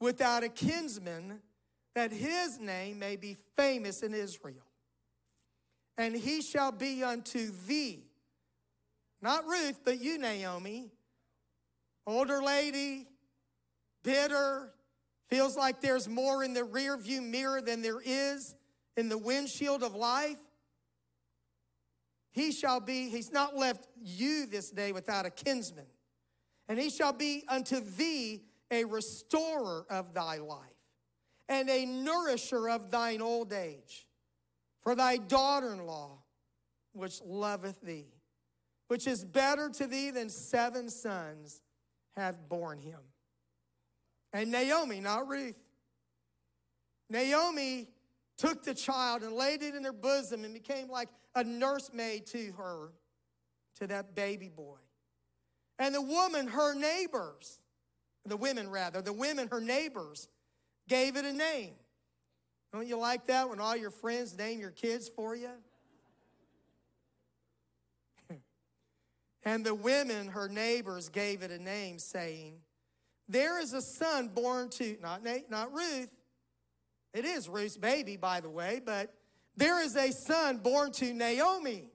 without 0.00 0.42
a 0.42 0.48
kinsman, 0.48 1.40
that 1.94 2.12
his 2.12 2.58
name 2.58 2.98
may 2.98 3.16
be 3.16 3.36
famous 3.56 4.02
in 4.02 4.12
Israel. 4.12 4.66
And 5.96 6.14
he 6.14 6.42
shall 6.42 6.72
be 6.72 7.04
unto 7.04 7.52
thee, 7.66 8.04
not 9.22 9.46
Ruth, 9.46 9.80
but 9.84 10.00
you, 10.00 10.18
Naomi, 10.18 10.90
older 12.06 12.42
lady, 12.42 13.06
bitter, 14.02 14.72
feels 15.28 15.56
like 15.56 15.80
there's 15.80 16.08
more 16.08 16.44
in 16.44 16.54
the 16.54 16.64
rear 16.64 16.96
view 16.96 17.22
mirror 17.22 17.60
than 17.60 17.82
there 17.82 18.00
is 18.04 18.54
in 18.96 19.08
the 19.08 19.18
windshield 19.18 19.82
of 19.82 19.94
life. 19.94 20.38
He 22.32 22.52
shall 22.52 22.80
be, 22.80 23.08
he's 23.08 23.32
not 23.32 23.56
left 23.56 23.86
you 24.02 24.46
this 24.46 24.70
day 24.70 24.92
without 24.92 25.24
a 25.24 25.30
kinsman. 25.30 25.86
And 26.68 26.78
he 26.78 26.90
shall 26.90 27.12
be 27.12 27.44
unto 27.48 27.80
thee 27.80 28.42
a 28.70 28.84
restorer 28.84 29.86
of 29.90 30.14
thy 30.14 30.38
life, 30.38 30.60
and 31.48 31.68
a 31.68 31.84
nourisher 31.84 32.68
of 32.68 32.90
thine 32.90 33.20
old 33.20 33.52
age. 33.52 34.08
For 34.80 34.94
thy 34.94 35.16
daughter 35.16 35.72
in 35.72 35.86
law, 35.86 36.22
which 36.92 37.20
loveth 37.22 37.80
thee, 37.82 38.08
which 38.88 39.06
is 39.06 39.24
better 39.24 39.68
to 39.70 39.86
thee 39.86 40.10
than 40.10 40.28
seven 40.28 40.88
sons, 40.88 41.60
hath 42.16 42.48
borne 42.48 42.78
him. 42.78 43.00
And 44.34 44.50
Naomi, 44.50 45.00
not 45.00 45.28
Ruth, 45.28 45.54
Naomi 47.08 47.86
took 48.36 48.64
the 48.64 48.74
child 48.74 49.22
and 49.22 49.32
laid 49.32 49.62
it 49.62 49.76
in 49.76 49.84
her 49.84 49.92
bosom 49.92 50.44
and 50.44 50.52
became 50.52 50.90
like 50.90 51.08
a 51.36 51.44
nursemaid 51.44 52.26
to 52.26 52.52
her, 52.58 52.88
to 53.78 53.86
that 53.86 54.16
baby 54.16 54.48
boy. 54.48 54.78
And 55.78 55.94
the 55.94 56.02
woman, 56.02 56.48
her 56.48 56.74
neighbors, 56.74 57.60
the 58.26 58.36
women 58.36 58.68
rather, 58.70 59.00
the 59.00 59.12
women, 59.12 59.46
her 59.52 59.60
neighbors, 59.60 60.28
gave 60.88 61.14
it 61.16 61.24
a 61.24 61.32
name. 61.32 61.74
Don't 62.72 62.88
you 62.88 62.98
like 62.98 63.26
that 63.26 63.48
when 63.48 63.60
all 63.60 63.76
your 63.76 63.90
friends 63.90 64.36
name 64.36 64.58
your 64.58 64.72
kids 64.72 65.08
for 65.08 65.36
you? 65.36 65.50
and 69.44 69.64
the 69.64 69.76
women, 69.76 70.26
her 70.26 70.48
neighbors, 70.48 71.08
gave 71.08 71.42
it 71.42 71.52
a 71.52 71.58
name, 71.62 72.00
saying, 72.00 72.63
There 73.28 73.60
is 73.60 73.72
a 73.72 73.80
son 73.80 74.28
born 74.28 74.68
to, 74.70 74.96
not, 75.00 75.22
Nate, 75.22 75.50
not 75.50 75.72
Ruth. 75.72 76.14
It 77.12 77.24
is 77.24 77.48
Ruth's 77.48 77.76
baby, 77.76 78.16
by 78.16 78.40
the 78.40 78.50
way, 78.50 78.80
but 78.84 79.14
there 79.56 79.82
is 79.82 79.96
a 79.96 80.10
son 80.10 80.58
born 80.58 80.92
to 80.92 81.12
Naomi. 81.14 81.90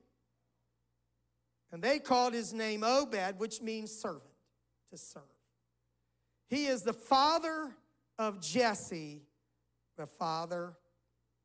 And 1.71 1.83
they 1.83 1.99
called 1.99 2.33
his 2.33 2.53
name 2.53 2.83
Obed, 2.83 3.37
which 3.37 3.61
means 3.61 3.91
servant, 3.91 4.23
to 4.91 4.97
serve. 4.97 5.21
He 6.47 6.65
is 6.65 6.81
the 6.81 6.93
father 6.93 7.75
of 8.17 8.41
Jesse, 8.41 9.21
the 9.97 10.07
father 10.07 10.73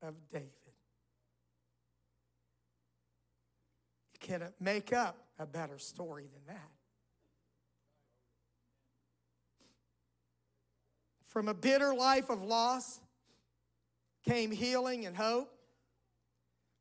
of 0.00 0.16
David. 0.30 0.48
You 4.14 4.18
cannot 4.20 4.52
make 4.60 4.94
up 4.94 5.18
a 5.38 5.44
better 5.44 5.78
story 5.78 6.24
than 6.32 6.54
that. 6.54 6.73
From 11.34 11.48
a 11.48 11.54
bitter 11.54 11.92
life 11.92 12.30
of 12.30 12.42
loss 12.42 13.00
came 14.24 14.52
healing 14.52 15.04
and 15.04 15.16
hope. 15.16 15.50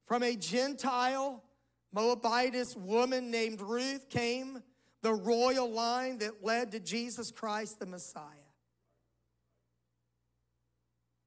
From 0.05 0.21
a 0.21 0.35
Gentile 0.35 1.43
Moabitess 1.91 2.75
woman 2.77 3.31
named 3.31 3.61
Ruth 3.61 4.09
came 4.09 4.61
the 5.01 5.11
royal 5.11 5.69
line 5.69 6.19
that 6.19 6.43
led 6.43 6.71
to 6.73 6.79
Jesus 6.79 7.31
Christ 7.31 7.79
the 7.79 7.87
Messiah. 7.87 8.23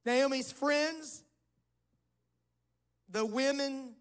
Naomi's 0.05 0.53
friends, 0.53 1.25
the 3.11 3.27
women 3.27 3.95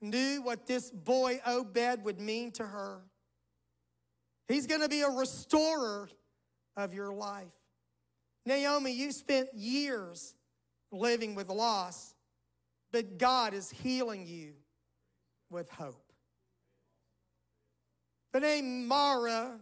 knew 0.00 0.40
what 0.40 0.68
this 0.68 0.88
boy 0.92 1.40
Obed 1.44 2.04
would 2.04 2.20
mean 2.20 2.52
to 2.52 2.64
her. 2.64 3.02
He's 4.46 4.68
going 4.68 4.82
to 4.82 4.88
be 4.88 5.02
a 5.02 5.10
restorer 5.10 6.08
of 6.76 6.94
your 6.94 7.12
life. 7.12 7.57
Naomi, 8.46 8.92
you 8.92 9.12
spent 9.12 9.48
years 9.54 10.34
living 10.90 11.34
with 11.34 11.48
loss, 11.48 12.14
but 12.92 13.18
God 13.18 13.54
is 13.54 13.70
healing 13.70 14.26
you 14.26 14.54
with 15.50 15.68
hope. 15.70 16.12
The 18.32 18.40
name 18.40 18.86
Mara 18.86 19.58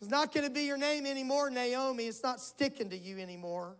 is 0.00 0.08
not 0.08 0.32
going 0.32 0.46
to 0.46 0.52
be 0.52 0.62
your 0.62 0.76
name 0.76 1.06
anymore, 1.06 1.50
Naomi. 1.50 2.04
It's 2.04 2.22
not 2.22 2.40
sticking 2.40 2.90
to 2.90 2.96
you 2.96 3.18
anymore. 3.18 3.76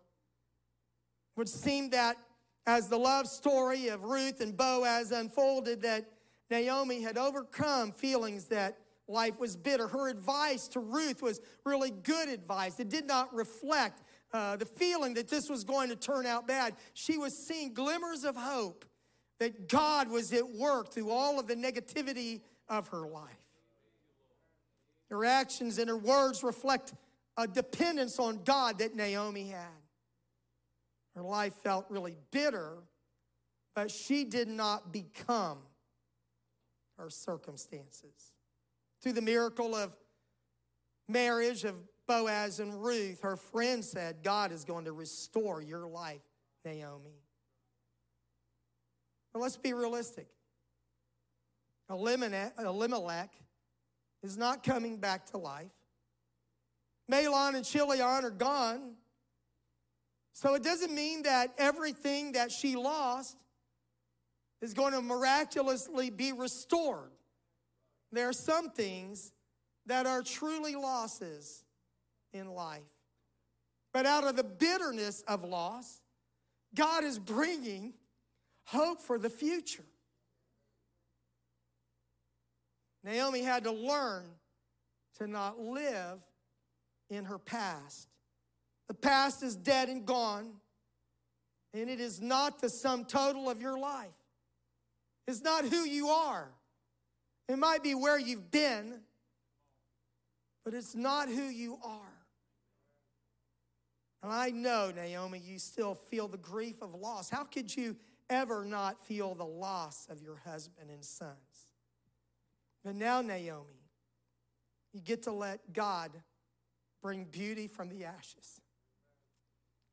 It 1.37 1.41
would 1.41 1.49
seem 1.49 1.91
that 1.91 2.17
as 2.67 2.89
the 2.89 2.99
love 2.99 3.27
story 3.27 3.89
of 3.89 4.05
Ruth 4.05 4.41
and 4.41 4.57
Boaz 4.57 5.11
unfolded, 5.11 5.83
that 5.83 6.05
Naomi 6.51 7.03
had 7.03 7.19
overcome 7.19 7.93
feelings 7.93 8.45
that 8.47 8.79
life 9.09 9.39
was 9.39 9.57
bitter. 9.57 9.89
Her 9.89 10.09
advice 10.09 10.69
to 10.69 10.81
Ruth 10.81 11.23
was 11.23 11.41
really 11.65 11.91
good 11.91 12.29
advice. 12.29 12.79
It 12.81 12.89
did 12.89 13.07
not 13.07 13.35
reflect 13.35 14.03
uh, 14.33 14.57
the 14.57 14.65
feeling 14.65 15.15
that 15.15 15.29
this 15.29 15.49
was 15.49 15.65
going 15.65 15.89
to 15.91 15.97
turn 15.97 16.27
out 16.27 16.47
bad. 16.47 16.75
She 16.95 17.19
was 17.19 17.37
seeing 17.37 17.75
glimmers 17.75 18.25
of 18.25 18.37
hope 18.37 18.85
that 19.39 19.69
God 19.69 20.09
was 20.09 20.33
at 20.33 20.49
work 20.51 20.93
through 20.93 21.11
all 21.11 21.39
of 21.39 21.47
the 21.47 21.57
negativity 21.57 22.41
of 22.69 22.89
her 22.89 23.07
life. 23.07 23.31
Her 25.11 25.25
actions 25.25 25.79
and 25.79 25.89
her 25.89 25.99
words 25.99 26.43
reflect 26.43 26.95
a 27.37 27.47
dependence 27.47 28.19
on 28.19 28.45
God 28.45 28.79
that 28.79 28.95
Naomi 28.95 29.49
had. 29.49 29.67
Her 31.15 31.23
life 31.23 31.55
felt 31.63 31.87
really 31.91 32.17
bitter, 32.31 32.79
but 33.75 33.91
she 33.91 34.25
did 34.25 34.49
not 34.49 34.93
become 34.93 35.59
her 36.99 37.11
circumstances. 37.11 38.33
Through 39.03 39.15
the 39.15 39.23
miracle 39.23 39.75
of 39.75 39.97
marriage 41.09 41.65
of 41.65 41.75
Boaz 42.07 42.61
and 42.61 42.83
Ruth, 42.83 43.21
her 43.23 43.37
friend 43.37 43.85
said, 43.85 44.23
God 44.23 44.53
is 44.53 44.65
going 44.65 44.85
to 44.85 44.93
restore 44.93 45.61
your 45.61 45.87
life, 45.87 46.23
Naomi. 46.65 47.23
But 49.33 49.41
let's 49.41 49.57
be 49.57 49.73
realistic. 49.73 50.29
Elimelech 51.91 53.31
is 54.23 54.37
not 54.37 54.63
coming 54.63 54.99
back 54.99 55.27
to 55.31 55.39
life. 55.39 55.73
Mahlon 57.11 57.57
and 57.57 57.65
Chilion 57.65 58.25
are 58.25 58.31
gone. 58.31 58.95
So 60.33 60.55
it 60.55 60.63
doesn't 60.63 60.95
mean 60.95 61.25
that 61.25 61.53
everything 61.59 62.33
that 62.33 62.51
she 62.51 62.77
lost 62.77 63.37
is 64.61 64.75
going 64.75 64.93
to 64.93 65.03
miraculously 65.03 66.11
be 66.11 66.33
restored. 66.33 67.11
There 68.13 68.29
are 68.29 68.35
some 68.35 68.71
things 68.71 69.33
that 69.87 70.07
are 70.07 70.23
truly 70.23 70.75
losses 70.75 71.65
in 72.33 72.49
life. 72.49 72.83
But 73.93 74.07
out 74.07 74.25
of 74.25 74.37
the 74.37 74.45
bitterness 74.45 75.23
of 75.27 75.45
loss, 75.45 76.01
God 76.75 77.05
is 77.05 77.19
bringing 77.19 77.95
hope 78.65 79.01
for 79.01 79.19
the 79.19 79.31
future. 79.31 79.85
Naomi 83.05 83.43
had 83.43 83.65
to 83.65 83.73
learn 83.73 84.25
to 85.19 85.27
not 85.27 85.59
live 85.59 86.21
in 87.11 87.25
her 87.25 87.39
past. 87.39 88.09
The 88.89 88.95
past 88.95 89.43
is 89.43 89.57
dead 89.57 89.89
and 89.89 90.07
gone, 90.07 90.53
and 91.75 91.91
it 91.91 92.01
is 92.01 92.21
not 92.21 92.61
the 92.61 92.69
sum 92.69 93.05
total 93.05 93.51
of 93.51 93.61
your 93.61 93.79
life. 93.79 94.09
It's 95.27 95.43
not 95.43 95.65
who 95.65 95.85
you 95.85 96.09
are. 96.09 96.51
It 97.53 97.59
might 97.59 97.83
be 97.83 97.95
where 97.95 98.19
you've 98.19 98.51
been, 98.51 99.01
but 100.65 100.73
it's 100.73 100.95
not 100.95 101.29
who 101.29 101.43
you 101.43 101.79
are. 101.85 102.01
And 104.23 104.33
I 104.33 104.49
know, 104.49 104.91
Naomi, 104.91 105.39
you 105.39 105.59
still 105.59 105.95
feel 105.95 106.29
the 106.29 106.39
grief 106.39 106.81
of 106.81 106.95
loss. 106.95 107.29
How 107.29 107.45
could 107.45 107.77
you 107.77 107.97
ever 108.31 108.65
not 108.65 109.05
feel 109.05 109.35
the 109.35 109.45
loss 109.45 110.07
of 110.09 110.23
your 110.23 110.37
husband 110.37 110.89
and 110.89 111.05
sons? 111.05 111.37
But 112.83 112.95
now, 112.95 113.21
Naomi, 113.21 113.83
you 114.95 115.03
get 115.03 115.25
to 115.25 115.33
let 115.33 115.75
God 115.75 116.11
bring 117.03 117.25
beauty 117.25 117.67
from 117.67 117.91
the 117.91 118.07
ashes. 118.07 118.63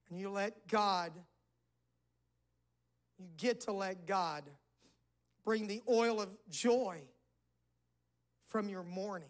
And 0.09 0.17
you 0.17 0.29
let 0.29 0.65
God, 0.69 1.11
you 3.17 3.27
get 3.35 3.59
to 3.61 3.73
let 3.73 4.07
God 4.07 4.45
bring 5.43 5.67
the 5.67 5.81
oil 5.89 6.21
of 6.21 6.29
joy 6.49 7.01
from 8.49 8.69
your 8.69 8.83
mourning. 8.83 9.29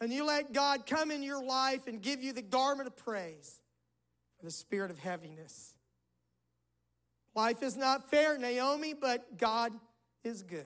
And 0.00 0.12
you 0.12 0.24
let 0.24 0.52
God 0.52 0.86
come 0.86 1.10
in 1.10 1.22
your 1.22 1.42
life 1.42 1.86
and 1.86 2.00
give 2.00 2.22
you 2.22 2.32
the 2.32 2.42
garment 2.42 2.86
of 2.86 2.96
praise 2.96 3.60
for 4.38 4.46
the 4.46 4.50
spirit 4.50 4.90
of 4.90 4.98
heaviness. 4.98 5.74
Life 7.34 7.62
is 7.62 7.76
not 7.76 8.10
fair, 8.10 8.38
Naomi, 8.38 8.94
but 8.94 9.38
God 9.38 9.72
is 10.24 10.42
good. 10.42 10.64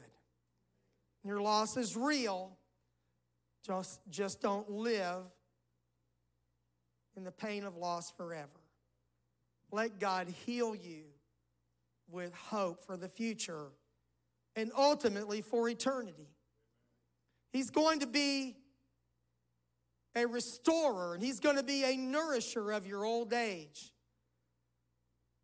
Your 1.25 1.41
loss 1.41 1.77
is 1.77 1.97
real. 1.97 2.57
Just, 3.67 4.01
just 4.11 4.41
don't 4.41 4.71
live 4.71 5.23
in 7.17 7.25
the 7.25 7.31
pain 7.31 7.65
of 7.65 7.77
loss 7.77 8.11
forever. 8.11 8.49
Let 9.71 9.99
God 9.99 10.29
heal 10.45 10.75
you 10.75 11.05
with 12.11 12.35
hope 12.35 12.85
for 12.85 12.97
the 12.97 13.09
future 13.09 13.69
and 14.57 14.71
ultimately 14.77 15.41
for 15.41 15.69
eternity. 15.69 16.29
He's 17.53 17.71
going 17.71 18.01
to 18.01 18.07
be 18.07 18.57
a 20.15 20.27
restorer 20.27 21.15
and 21.15 21.23
he's 21.23 21.41
going 21.41 21.57
to 21.57 21.63
be 21.63 21.85
a 21.85 21.97
nourisher 21.97 22.73
of 22.73 22.87
your 22.87 23.05
old 23.05 23.33
age. 23.33 23.93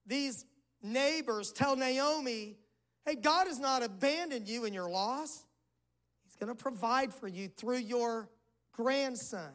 These 0.07 0.45
neighbors 0.83 1.53
tell 1.53 1.77
Naomi, 1.77 2.57
hey, 3.05 3.15
God 3.15 3.47
has 3.47 3.59
not 3.59 3.83
abandoned 3.83 4.49
you 4.49 4.65
in 4.65 4.73
your 4.73 4.89
loss 4.89 5.45
He's 6.29 6.37
going 6.37 6.55
to 6.55 6.63
provide 6.63 7.15
for 7.15 7.27
you 7.27 7.49
through 7.49 7.79
your 7.79 8.29
grandson. 8.73 9.51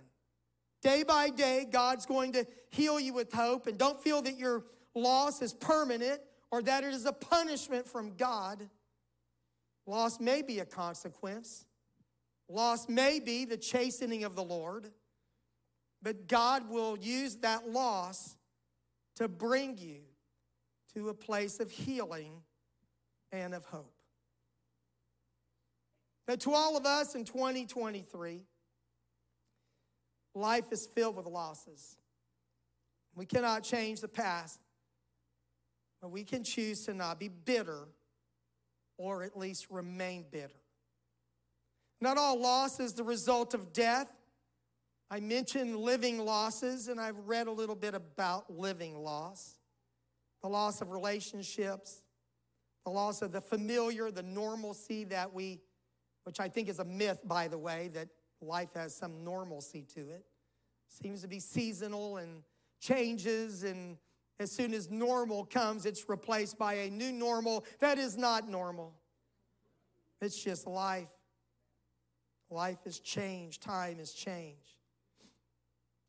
Day 0.81 1.03
by 1.03 1.29
day, 1.29 1.67
God's 1.69 2.07
going 2.07 2.31
to 2.33 2.47
heal 2.71 2.99
you 2.99 3.13
with 3.13 3.31
hope. 3.31 3.67
And 3.67 3.77
don't 3.77 4.01
feel 4.01 4.23
that 4.23 4.39
your 4.39 4.65
loss 4.95 5.41
is 5.43 5.53
permanent 5.53 6.19
or 6.51 6.63
that 6.63 6.83
it 6.83 6.93
is 6.93 7.05
a 7.05 7.13
punishment 7.13 7.87
from 7.87 8.15
God. 8.17 8.67
Loss 9.85 10.19
may 10.19 10.41
be 10.41 10.59
a 10.59 10.65
consequence, 10.65 11.65
loss 12.49 12.87
may 12.89 13.19
be 13.19 13.45
the 13.45 13.57
chastening 13.57 14.23
of 14.23 14.35
the 14.35 14.43
Lord, 14.43 14.89
but 16.01 16.27
God 16.27 16.69
will 16.69 16.97
use 16.97 17.37
that 17.37 17.69
loss 17.69 18.35
to 19.15 19.27
bring 19.27 19.77
you 19.77 20.01
to 20.95 21.09
a 21.09 21.13
place 21.13 21.59
of 21.59 21.71
healing 21.71 22.41
and 23.31 23.53
of 23.53 23.65
hope. 23.65 23.93
That 26.27 26.39
to 26.41 26.53
all 26.53 26.77
of 26.77 26.85
us 26.85 27.15
in 27.15 27.25
2023, 27.25 28.41
life 30.35 30.65
is 30.71 30.87
filled 30.87 31.15
with 31.15 31.25
losses. 31.25 31.97
We 33.15 33.25
cannot 33.25 33.63
change 33.63 34.01
the 34.01 34.07
past, 34.07 34.59
but 36.01 36.11
we 36.11 36.23
can 36.23 36.43
choose 36.43 36.85
to 36.85 36.93
not 36.93 37.19
be 37.19 37.27
bitter 37.27 37.87
or 38.97 39.23
at 39.23 39.37
least 39.37 39.67
remain 39.69 40.25
bitter. 40.31 40.62
Not 42.03 42.17
all 42.17 42.37
loss 42.37 42.81
is 42.81 42.91
the 42.91 43.03
result 43.05 43.53
of 43.53 43.71
death. 43.71 44.11
I 45.09 45.21
mentioned 45.21 45.77
living 45.77 46.19
losses, 46.19 46.89
and 46.89 46.99
I've 46.99 47.17
read 47.19 47.47
a 47.47 47.51
little 47.51 47.77
bit 47.77 47.95
about 47.95 48.51
living 48.51 49.01
loss 49.01 49.55
the 50.41 50.49
loss 50.49 50.81
of 50.81 50.91
relationships, 50.91 52.01
the 52.83 52.91
loss 52.91 53.21
of 53.21 53.31
the 53.31 53.39
familiar, 53.39 54.11
the 54.11 54.21
normalcy 54.21 55.05
that 55.05 55.33
we 55.33 55.61
which 56.25 56.41
I 56.41 56.49
think 56.49 56.67
is 56.67 56.79
a 56.79 56.83
myth, 56.83 57.21
by 57.23 57.47
the 57.47 57.57
way, 57.57 57.89
that 57.93 58.09
life 58.41 58.73
has 58.75 58.93
some 58.93 59.23
normalcy 59.23 59.85
to 59.95 60.01
it. 60.01 60.25
seems 60.89 61.21
to 61.21 61.29
be 61.29 61.39
seasonal 61.39 62.17
and 62.17 62.43
changes 62.81 63.63
and 63.63 63.97
as 64.41 64.51
soon 64.51 64.73
as 64.73 64.91
normal 64.91 65.45
comes, 65.45 65.85
it's 65.85 66.09
replaced 66.09 66.57
by 66.57 66.73
a 66.73 66.89
new 66.89 67.13
normal 67.13 67.63
that 67.79 67.97
is 67.97 68.17
not 68.17 68.49
normal. 68.49 68.93
It's 70.19 70.43
just 70.43 70.67
life. 70.67 71.07
Life 72.53 72.83
has 72.83 72.99
changed, 72.99 73.63
time 73.63 73.97
has 73.97 74.13
changed. 74.13 74.77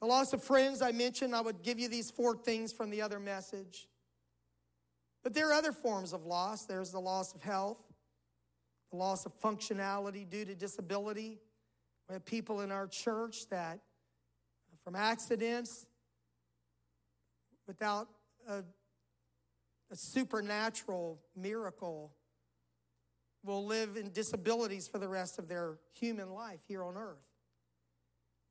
The 0.03 0.07
loss 0.07 0.35
of 0.35 0.43
friends, 0.43 0.83
I 0.83 0.93
mentioned, 0.93 1.35
I 1.35 1.41
would 1.41 1.63
give 1.63 1.79
you 1.79 1.89
these 1.89 2.11
four 2.11 2.37
things 2.37 2.71
from 2.71 2.91
the 2.91 3.01
other 3.01 3.19
message. 3.19 3.89
But 5.23 5.33
there 5.33 5.49
are 5.49 5.55
other 5.55 5.73
forms 5.73 6.13
of 6.13 6.27
loss. 6.27 6.67
There's 6.67 6.91
the 6.91 7.01
loss 7.01 7.35
of 7.35 7.41
health, 7.41 7.79
the 8.91 8.99
loss 8.99 9.25
of 9.25 9.33
functionality 9.41 10.29
due 10.29 10.45
to 10.45 10.55
disability. 10.55 11.39
We 12.11 12.13
have 12.13 12.27
people 12.27 12.61
in 12.61 12.71
our 12.71 12.89
church 12.89 13.49
that, 13.49 13.81
from 14.85 14.95
accidents, 14.97 15.87
without 17.67 18.09
a, 18.47 18.59
a 19.91 19.97
supernatural 19.97 21.23
miracle, 21.35 22.13
will 23.45 23.65
live 23.67 23.97
in 23.97 24.11
disabilities 24.11 24.89
for 24.89 24.99
the 24.99 25.09
rest 25.09 25.39
of 25.39 25.49
their 25.49 25.79
human 25.93 26.31
life 26.31 26.61
here 26.67 26.83
on 26.83 26.97
earth. 26.97 27.23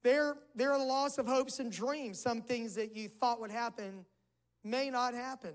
There, 0.03 0.35
there 0.55 0.71
are 0.71 0.77
the 0.77 0.85
loss 0.85 1.17
of 1.17 1.25
hopes 1.25 1.59
and 1.59 1.71
dreams. 1.71 2.19
Some 2.19 2.41
things 2.41 2.75
that 2.75 2.95
you 2.95 3.07
thought 3.07 3.39
would 3.39 3.51
happen 3.51 4.05
may 4.63 4.89
not 4.89 5.13
happen. 5.13 5.53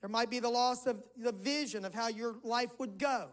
There 0.00 0.08
might 0.08 0.30
be 0.30 0.38
the 0.38 0.48
loss 0.48 0.86
of 0.86 1.02
the 1.16 1.32
vision 1.32 1.84
of 1.84 1.92
how 1.92 2.08
your 2.08 2.36
life 2.42 2.78
would 2.78 2.98
go. 2.98 3.28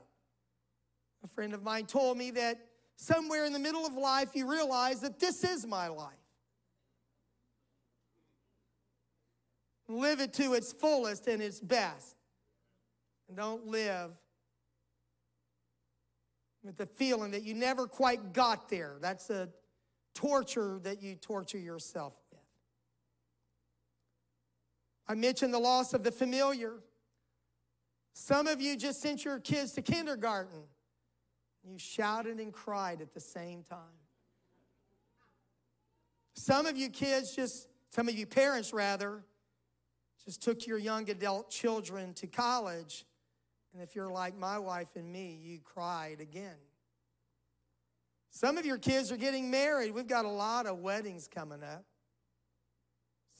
A 1.24 1.28
friend 1.28 1.54
of 1.54 1.62
mine 1.62 1.86
told 1.86 2.18
me 2.18 2.32
that 2.32 2.60
somewhere 2.96 3.46
in 3.46 3.54
the 3.54 3.60
middle 3.60 3.86
of 3.86 3.94
life 3.94 4.30
you 4.34 4.50
realize 4.50 5.02
that 5.02 5.20
this 5.20 5.44
is 5.44 5.68
my 5.68 5.88
life. 5.88 6.14
Live 9.88 10.22
it 10.22 10.34
to 10.34 10.54
its 10.54 10.72
fullest 10.72 11.28
and 11.28 11.42
its 11.42 11.60
best. 11.60 12.16
And 13.28 13.38
don't 13.38 13.68
live 13.68 14.12
with 16.64 16.78
the 16.78 16.86
feeling 16.86 17.32
that 17.32 17.44
you 17.44 17.54
never 17.54 17.88
quite 17.88 18.34
got 18.34 18.70
there. 18.70 18.98
That's 19.02 19.30
a 19.30 19.50
torture 20.14 20.80
that 20.84 21.02
you 21.02 21.16
torture 21.16 21.58
yourself 21.58 22.14
with. 22.32 22.40
I 25.08 25.16
mentioned 25.16 25.54
the 25.54 25.60
loss 25.60 25.94
of 25.94 26.04
the 26.04 26.12
familiar. 26.12 26.76
Some 28.14 28.48
of 28.48 28.62
you 28.62 28.78
just 28.78 29.02
sent 29.02 29.26
your 29.26 29.40
kids 29.40 29.74
to 29.74 29.82
kindergarten. 29.82 30.64
You 31.64 31.78
shouted 31.78 32.40
and 32.40 32.52
cried 32.52 33.02
at 33.02 33.14
the 33.14 33.20
same 33.20 33.64
time. 33.64 33.80
Some 36.34 36.66
of 36.66 36.78
you 36.78 36.90
kids 36.90 37.36
just, 37.36 37.68
some 37.90 38.08
of 38.08 38.16
you 38.16 38.26
parents 38.26 38.74
rather, 38.74 39.24
just 40.24 40.42
took 40.42 40.66
your 40.66 40.78
young 40.78 41.10
adult 41.10 41.50
children 41.50 42.14
to 42.16 42.28
college. 42.28 43.06
And 43.74 43.82
if 43.82 43.96
you're 43.96 44.12
like 44.12 44.38
my 44.38 44.60
wife 44.60 44.96
and 44.96 45.12
me, 45.12 45.40
you 45.42 45.60
cried 45.64 46.20
again. 46.20 46.58
Some 48.30 48.58
of 48.58 48.66
your 48.66 48.78
kids 48.78 49.12
are 49.12 49.18
getting 49.18 49.52
married. 49.52 49.94
We've 49.94 50.08
got 50.08 50.26
a 50.26 50.30
lot 50.30 50.66
of 50.66 50.80
weddings 50.80 51.28
coming 51.28 51.64
up. 51.64 51.86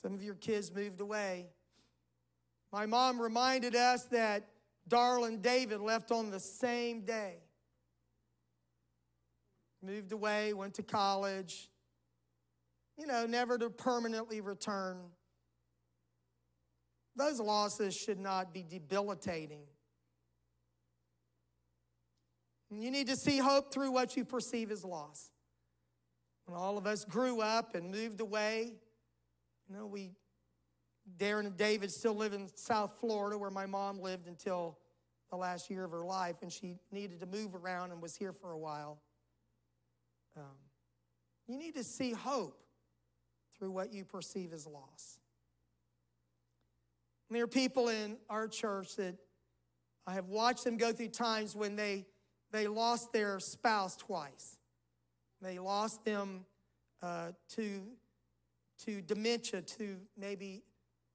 Some 0.02 0.14
of 0.14 0.22
your 0.22 0.34
kids 0.34 0.72
moved 0.72 1.00
away. 1.00 1.48
My 2.72 2.86
mom 2.86 3.20
reminded 3.20 3.76
us 3.76 4.04
that 4.06 4.48
darling 4.88 5.40
David 5.40 5.80
left 5.80 6.10
on 6.10 6.30
the 6.30 6.40
same 6.40 7.02
day. 7.02 7.36
Moved 9.82 10.12
away, 10.12 10.52
went 10.52 10.74
to 10.74 10.82
college, 10.82 11.68
you 12.98 13.06
know, 13.06 13.26
never 13.26 13.58
to 13.58 13.70
permanently 13.70 14.40
return. 14.40 14.98
Those 17.16 17.40
losses 17.40 17.94
should 17.94 18.18
not 18.18 18.54
be 18.54 18.62
debilitating. 18.62 19.62
You 22.80 22.90
need 22.90 23.08
to 23.08 23.16
see 23.16 23.38
hope 23.38 23.72
through 23.72 23.90
what 23.90 24.16
you 24.16 24.24
perceive 24.24 24.70
as 24.70 24.84
loss. 24.84 25.30
When 26.46 26.58
all 26.58 26.78
of 26.78 26.86
us 26.86 27.04
grew 27.04 27.40
up 27.40 27.74
and 27.74 27.90
moved 27.90 28.20
away, 28.20 28.74
you 29.68 29.76
know, 29.76 29.86
we, 29.86 30.12
Darren 31.18 31.46
and 31.46 31.56
David 31.56 31.90
still 31.90 32.14
live 32.14 32.32
in 32.32 32.48
South 32.54 32.96
Florida 32.98 33.38
where 33.38 33.50
my 33.50 33.66
mom 33.66 34.00
lived 34.00 34.26
until 34.26 34.78
the 35.30 35.36
last 35.36 35.70
year 35.70 35.84
of 35.84 35.90
her 35.92 36.04
life, 36.04 36.36
and 36.42 36.52
she 36.52 36.76
needed 36.90 37.20
to 37.20 37.26
move 37.26 37.54
around 37.54 37.90
and 37.90 38.02
was 38.02 38.14
here 38.14 38.32
for 38.32 38.52
a 38.52 38.58
while. 38.58 39.00
Um, 40.36 40.44
you 41.46 41.56
need 41.56 41.74
to 41.74 41.84
see 41.84 42.12
hope 42.12 42.62
through 43.58 43.70
what 43.70 43.92
you 43.92 44.04
perceive 44.04 44.52
as 44.52 44.66
loss. 44.66 45.18
And 47.28 47.36
there 47.36 47.44
are 47.44 47.48
people 47.48 47.88
in 47.88 48.16
our 48.28 48.46
church 48.46 48.96
that 48.96 49.14
I 50.06 50.14
have 50.14 50.28
watched 50.28 50.64
them 50.64 50.76
go 50.76 50.92
through 50.92 51.08
times 51.08 51.56
when 51.56 51.76
they 51.76 52.06
they 52.52 52.68
lost 52.68 53.12
their 53.12 53.40
spouse 53.40 53.96
twice. 53.96 54.58
They 55.40 55.58
lost 55.58 56.04
them 56.04 56.44
uh, 57.02 57.32
to, 57.56 57.82
to 58.84 59.00
dementia, 59.00 59.62
to 59.62 59.96
maybe 60.16 60.62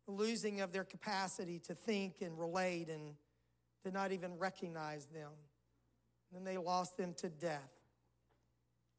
losing 0.07 0.61
of 0.61 0.71
their 0.71 0.83
capacity 0.83 1.59
to 1.59 1.75
think 1.75 2.21
and 2.21 2.37
relate 2.37 2.89
and 2.89 3.13
did 3.83 3.93
not 3.93 4.11
even 4.11 4.37
recognize 4.37 5.05
them. 5.05 5.31
Then 6.31 6.43
they 6.43 6.57
lost 6.57 6.97
them 6.97 7.13
to 7.17 7.29
death. 7.29 7.71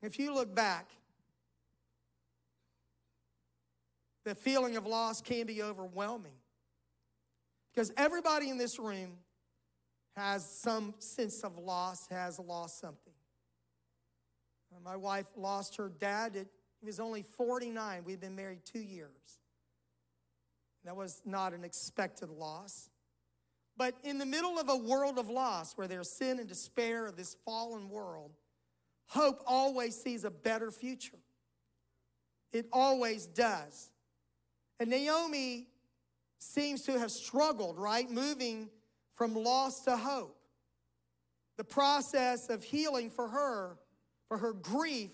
If 0.01 0.19
you 0.19 0.33
look 0.33 0.55
back, 0.55 0.91
the 4.25 4.35
feeling 4.35 4.77
of 4.77 4.87
loss 4.87 5.21
can 5.21 5.47
be 5.47 5.63
overwhelming 5.63 6.37
because 7.73 7.93
everybody 7.97 8.49
in 8.49 8.59
this 8.59 8.79
room 8.79 9.19
has 10.19 10.45
some 10.49 10.95
sense 10.99 11.43
of 11.43 11.57
loss, 11.59 12.07
has 12.09 12.39
lost 12.39 12.81
something. 12.81 13.13
Uh, 14.75 14.81
my 14.85 14.97
wife 14.97 15.27
lost 15.37 15.77
her 15.77 15.89
dad. 15.89 16.37
At, 16.37 16.47
he 16.81 16.87
was 16.87 17.01
only 17.01 17.23
49. 17.23 18.05
We'd 18.05 18.21
been 18.21 18.37
married 18.37 18.61
two 18.65 18.81
years. 18.81 19.39
That 20.85 20.97
was 20.97 21.23
not 21.25 21.53
an 21.53 21.65
expected 21.65 22.31
loss. 22.31 22.91
But 23.77 23.95
in 24.03 24.19
the 24.19 24.27
middle 24.27 24.59
of 24.59 24.69
a 24.69 24.77
world 24.77 25.19
of 25.19 25.29
loss 25.29 25.75
where 25.75 25.87
there's 25.87 26.11
sin 26.11 26.39
and 26.39 26.49
despair 26.49 27.07
of 27.07 27.17
this 27.17 27.37
fallen 27.45 27.89
world, 27.89 28.33
hope 29.07 29.43
always 29.47 29.97
sees 29.97 30.25
a 30.25 30.31
better 30.31 30.71
future. 30.71 31.19
It 32.53 32.67
always 32.73 33.27
does. 33.27 33.91
And 34.81 34.91
Naomi 34.91 35.69
seems 36.39 36.83
to 36.83 36.99
have 36.99 37.11
struggled, 37.11 37.79
right? 37.79 38.09
Moving 38.11 38.71
from 39.19 39.35
loss 39.35 39.81
to 39.81 39.97
hope. 39.97 40.37
The 41.57 41.65
process 41.65 42.49
of 42.49 42.63
healing 42.63 43.11
for 43.11 43.27
her, 43.29 43.77
for 44.29 44.39
her 44.39 44.53
grief, 44.53 45.11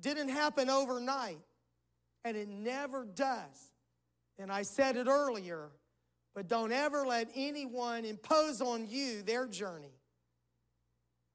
didn't 0.00 0.30
happen 0.30 0.70
overnight, 0.70 1.38
and 2.24 2.38
it 2.38 2.48
never 2.48 3.04
does. 3.04 3.70
And 4.38 4.50
I 4.50 4.62
said 4.62 4.96
it 4.96 5.08
earlier, 5.08 5.68
but 6.34 6.48
don't 6.48 6.72
ever 6.72 7.06
let 7.06 7.28
anyone 7.34 8.06
impose 8.06 8.62
on 8.62 8.86
you 8.88 9.22
their 9.22 9.46
journey 9.46 9.92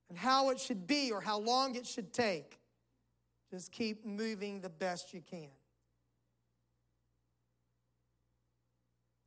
and 0.09 0.17
how 0.17 0.49
it 0.49 0.59
should 0.59 0.87
be 0.87 1.11
or 1.11 1.21
how 1.21 1.39
long 1.39 1.75
it 1.75 1.85
should 1.85 2.11
take. 2.11 2.59
Just 3.51 3.71
keep 3.71 4.03
moving 4.03 4.61
the 4.61 4.69
best 4.69 5.13
you 5.13 5.21
can. 5.21 5.49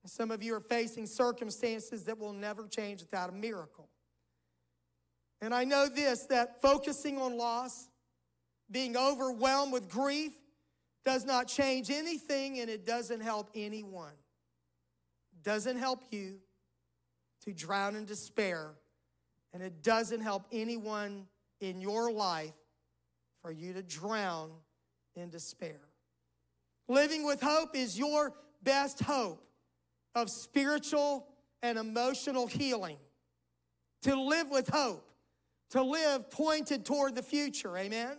Some 0.06 0.30
of 0.30 0.42
you 0.42 0.54
are 0.54 0.60
facing 0.60 1.06
circumstances 1.06 2.04
that 2.04 2.18
will 2.18 2.32
never 2.32 2.66
change 2.66 3.00
without 3.00 3.30
a 3.30 3.32
miracle. 3.32 3.88
And 5.40 5.54
I 5.54 5.64
know 5.64 5.88
this 5.88 6.26
that 6.26 6.60
focusing 6.60 7.20
on 7.20 7.38
loss, 7.38 7.88
being 8.70 8.96
overwhelmed 8.96 9.72
with 9.72 9.88
grief, 9.88 10.32
does 11.04 11.24
not 11.24 11.48
change 11.48 11.90
anything 11.90 12.60
and 12.60 12.70
it 12.70 12.86
doesn't 12.86 13.20
help 13.20 13.50
anyone. 13.54 14.14
Doesn't 15.42 15.76
help 15.76 16.00
you 16.10 16.38
to 17.44 17.52
drown 17.52 17.94
in 17.94 18.06
despair, 18.06 18.70
and 19.52 19.62
it 19.62 19.82
doesn't 19.82 20.22
help 20.22 20.46
anyone 20.50 21.26
in 21.60 21.80
your 21.80 22.10
life 22.10 22.54
for 23.42 23.50
you 23.50 23.74
to 23.74 23.82
drown 23.82 24.50
in 25.14 25.28
despair. 25.28 25.80
Living 26.88 27.26
with 27.26 27.42
hope 27.42 27.76
is 27.76 27.98
your 27.98 28.32
best 28.62 29.00
hope 29.00 29.44
of 30.14 30.30
spiritual 30.30 31.26
and 31.62 31.78
emotional 31.78 32.46
healing, 32.46 32.98
to 34.02 34.14
live 34.14 34.50
with 34.50 34.68
hope, 34.68 35.10
to 35.70 35.82
live 35.82 36.30
pointed 36.30 36.84
toward 36.84 37.14
the 37.14 37.22
future. 37.22 37.76
Amen? 37.76 38.16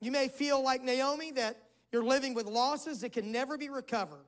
You 0.00 0.10
may 0.10 0.28
feel 0.28 0.62
like 0.62 0.82
Naomi 0.82 1.30
that 1.32 1.56
you're 1.92 2.04
living 2.04 2.34
with 2.34 2.46
losses 2.46 3.00
that 3.00 3.12
can 3.12 3.32
never 3.32 3.56
be 3.56 3.68
recovered, 3.68 4.26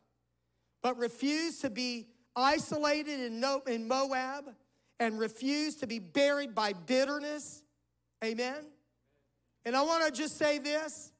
but 0.82 0.96
refuse 0.96 1.58
to 1.58 1.70
be 1.70 2.06
isolated 2.34 3.20
in 3.20 3.88
Moab 3.88 4.54
and 5.00 5.18
refuse 5.18 5.76
to 5.76 5.86
be 5.86 5.98
buried 5.98 6.54
by 6.54 6.72
bitterness. 6.72 7.62
Amen? 8.24 8.64
And 9.64 9.76
I 9.76 9.82
want 9.82 10.06
to 10.06 10.10
just 10.10 10.38
say 10.38 10.58
this 10.58 11.12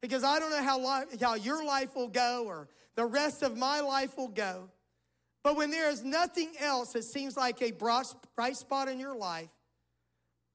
Because 0.00 0.24
I 0.24 0.38
don't 0.38 0.50
know 0.50 0.62
how, 0.62 0.78
life, 0.80 1.20
how 1.20 1.34
your 1.34 1.64
life 1.64 1.94
will 1.94 2.08
go 2.08 2.44
or 2.46 2.68
the 2.98 3.06
rest 3.06 3.44
of 3.44 3.56
my 3.56 3.78
life 3.78 4.18
will 4.18 4.26
go. 4.26 4.68
But 5.44 5.56
when 5.56 5.70
there 5.70 5.88
is 5.88 6.02
nothing 6.02 6.50
else 6.58 6.94
that 6.94 7.04
seems 7.04 7.36
like 7.36 7.62
a 7.62 7.70
bright 7.70 8.56
spot 8.56 8.88
in 8.88 8.98
your 8.98 9.16
life, 9.16 9.52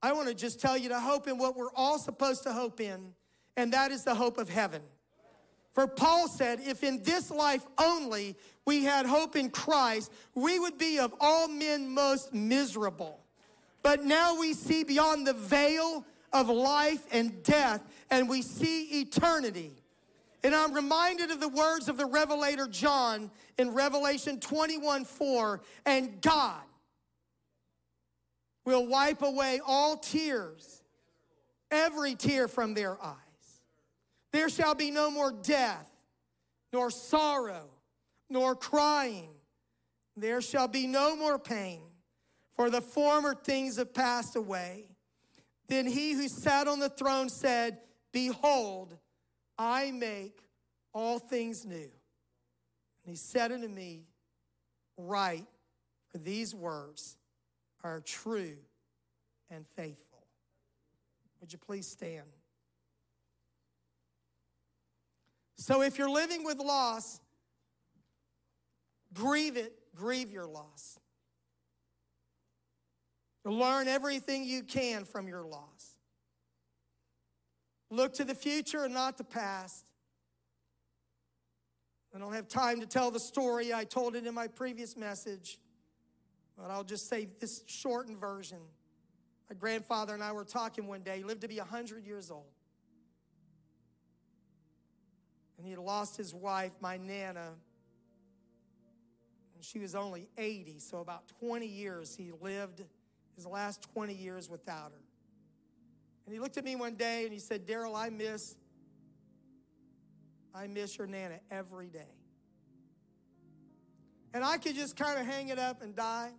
I 0.01 0.11
want 0.11 0.27
to 0.27 0.33
just 0.33 0.59
tell 0.59 0.77
you 0.77 0.89
to 0.89 0.99
hope 0.99 1.29
in 1.29 1.37
what 1.37 1.55
we're 1.55 1.71
all 1.73 1.97
supposed 1.97 2.43
to 2.43 2.51
hope 2.51 2.81
in, 2.81 3.13
and 3.55 3.71
that 3.71 3.91
is 3.91 4.03
the 4.03 4.13
hope 4.13 4.37
of 4.37 4.49
heaven. 4.49 4.81
For 5.71 5.87
Paul 5.87 6.27
said, 6.27 6.59
if 6.59 6.83
in 6.83 7.01
this 7.03 7.31
life 7.31 7.65
only 7.77 8.35
we 8.65 8.83
had 8.83 9.05
hope 9.05 9.37
in 9.37 9.49
Christ, 9.49 10.11
we 10.35 10.59
would 10.59 10.77
be 10.77 10.99
of 10.99 11.15
all 11.21 11.47
men 11.47 11.89
most 11.91 12.33
miserable. 12.33 13.21
But 13.83 14.03
now 14.03 14.37
we 14.37 14.51
see 14.51 14.83
beyond 14.83 15.25
the 15.25 15.33
veil 15.33 16.05
of 16.33 16.49
life 16.49 17.05
and 17.09 17.41
death, 17.41 17.81
and 18.11 18.27
we 18.27 18.41
see 18.41 18.99
eternity. 18.99 19.82
And 20.43 20.53
I'm 20.53 20.73
reminded 20.73 21.31
of 21.31 21.39
the 21.39 21.47
words 21.47 21.87
of 21.87 21.97
the 21.97 22.05
Revelator 22.05 22.67
John 22.67 23.31
in 23.57 23.73
Revelation 23.73 24.39
21 24.39 25.05
4. 25.05 25.61
And 25.85 26.21
God 26.21 26.61
will 28.65 28.87
wipe 28.87 29.21
away 29.21 29.61
all 29.65 29.97
tears, 29.97 30.81
every 31.71 32.15
tear 32.15 32.47
from 32.47 32.73
their 32.73 33.01
eyes. 33.03 33.17
There 34.31 34.49
shall 34.49 34.75
be 34.75 34.91
no 34.91 35.11
more 35.11 35.31
death, 35.31 35.89
nor 36.73 36.89
sorrow, 36.89 37.69
nor 38.29 38.55
crying. 38.55 39.29
There 40.17 40.41
shall 40.41 40.67
be 40.67 40.87
no 40.87 41.15
more 41.15 41.39
pain, 41.39 41.81
for 42.51 42.69
the 42.69 42.81
former 42.81 43.33
things 43.33 43.77
have 43.77 43.93
passed 43.93 44.35
away. 44.35 44.89
Then 45.67 45.87
he 45.87 46.13
who 46.13 46.27
sat 46.27 46.67
on 46.67 46.79
the 46.79 46.89
throne 46.89 47.29
said, 47.29 47.79
Behold, 48.11 48.97
I 49.57 49.91
make 49.91 50.39
all 50.93 51.19
things 51.19 51.65
new. 51.65 51.75
And 51.75 51.91
he 53.05 53.15
said 53.15 53.51
unto 53.51 53.67
me, 53.67 54.05
Write, 54.97 55.47
for 56.11 56.19
these 56.19 56.53
words 56.53 57.17
are 57.83 57.99
true 57.99 58.57
and 59.49 59.65
faithful. 59.65 60.27
Would 61.41 61.51
you 61.51 61.59
please 61.59 61.87
stand? 61.87 62.27
So 65.57 65.81
if 65.81 65.97
you're 65.97 66.09
living 66.09 66.43
with 66.43 66.59
loss, 66.59 67.19
grieve 69.13 69.57
it, 69.57 69.73
grieve 69.95 70.31
your 70.31 70.45
loss. 70.45 70.99
Learn 73.45 73.87
everything 73.87 74.45
you 74.45 74.63
can 74.63 75.03
from 75.05 75.27
your 75.27 75.43
loss. 75.43 75.92
Look 77.93 78.15
to 78.15 78.23
the 78.23 78.33
future 78.33 78.85
and 78.85 78.93
not 78.93 79.19
the 79.19 79.23
past. 79.23 79.85
I 82.15 82.17
don't 82.17 82.33
have 82.33 82.47
time 82.47 82.79
to 82.79 82.87
tell 82.87 83.11
the 83.11 83.19
story. 83.19 83.71
I 83.71 83.83
told 83.83 84.15
it 84.15 84.25
in 84.25 84.33
my 84.33 84.47
previous 84.47 84.97
message, 84.97 85.59
but 86.57 86.71
I'll 86.71 86.83
just 86.83 87.07
say 87.07 87.27
this 87.39 87.63
shortened 87.67 88.17
version. 88.17 88.57
My 89.47 89.55
grandfather 89.55 90.15
and 90.15 90.23
I 90.23 90.31
were 90.31 90.43
talking 90.43 90.87
one 90.87 91.01
day. 91.01 91.17
He 91.17 91.23
lived 91.23 91.41
to 91.41 91.47
be 91.47 91.59
100 91.59 92.03
years 92.03 92.31
old. 92.31 92.49
And 95.57 95.65
he 95.65 95.71
had 95.71 95.79
lost 95.79 96.17
his 96.17 96.33
wife, 96.33 96.71
my 96.81 96.97
Nana, 96.97 97.51
and 99.53 99.63
she 99.63 99.77
was 99.77 99.93
only 99.93 100.27
80. 100.35 100.79
So, 100.79 100.97
about 100.97 101.27
20 101.39 101.67
years 101.67 102.15
he 102.15 102.31
lived 102.41 102.83
his 103.35 103.45
last 103.45 103.83
20 103.93 104.15
years 104.15 104.49
without 104.49 104.93
her. 104.93 105.02
And 106.25 106.33
he 106.33 106.39
looked 106.39 106.57
at 106.57 106.63
me 106.63 106.75
one 106.75 106.95
day 106.95 107.23
and 107.23 107.33
he 107.33 107.39
said, 107.39 107.65
Darrell, 107.65 107.95
I 107.95 108.09
miss, 108.09 108.55
I 110.55 110.67
miss 110.67 110.97
your 110.97 111.07
Nana 111.07 111.39
every 111.51 111.87
day. 111.87 112.15
And 114.33 114.43
I 114.43 114.57
could 114.57 114.75
just 114.75 114.95
kind 114.95 115.19
of 115.19 115.25
hang 115.25 115.49
it 115.49 115.59
up 115.59 115.81
and 115.81 115.95
die. 115.95 116.31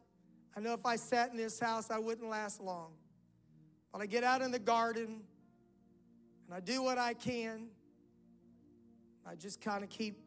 I 0.56 0.60
know 0.60 0.72
if 0.72 0.86
I 0.86 0.96
sat 0.96 1.30
in 1.30 1.36
this 1.36 1.60
house, 1.60 1.90
I 1.90 1.98
wouldn't 1.98 2.28
last 2.28 2.60
long. 2.60 2.92
But 3.92 4.00
I 4.02 4.06
get 4.06 4.24
out 4.24 4.42
in 4.42 4.50
the 4.50 4.58
garden 4.58 5.22
and 6.46 6.54
I 6.54 6.60
do 6.60 6.82
what 6.82 6.98
I 6.98 7.14
can. 7.14 7.68
I 9.26 9.34
just 9.36 9.60
kind 9.60 9.84
of 9.84 9.90
keep 9.90 10.18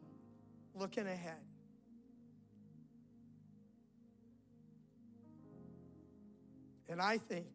looking 0.74 1.06
ahead. 1.06 1.40
And 6.88 7.02
I 7.02 7.18
think 7.18 7.46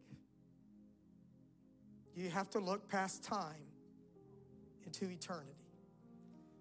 you 2.16 2.30
have 2.30 2.48
to 2.50 2.58
look 2.58 2.88
past 2.88 3.22
time 3.24 3.66
into 4.86 5.06
eternity. 5.10 5.50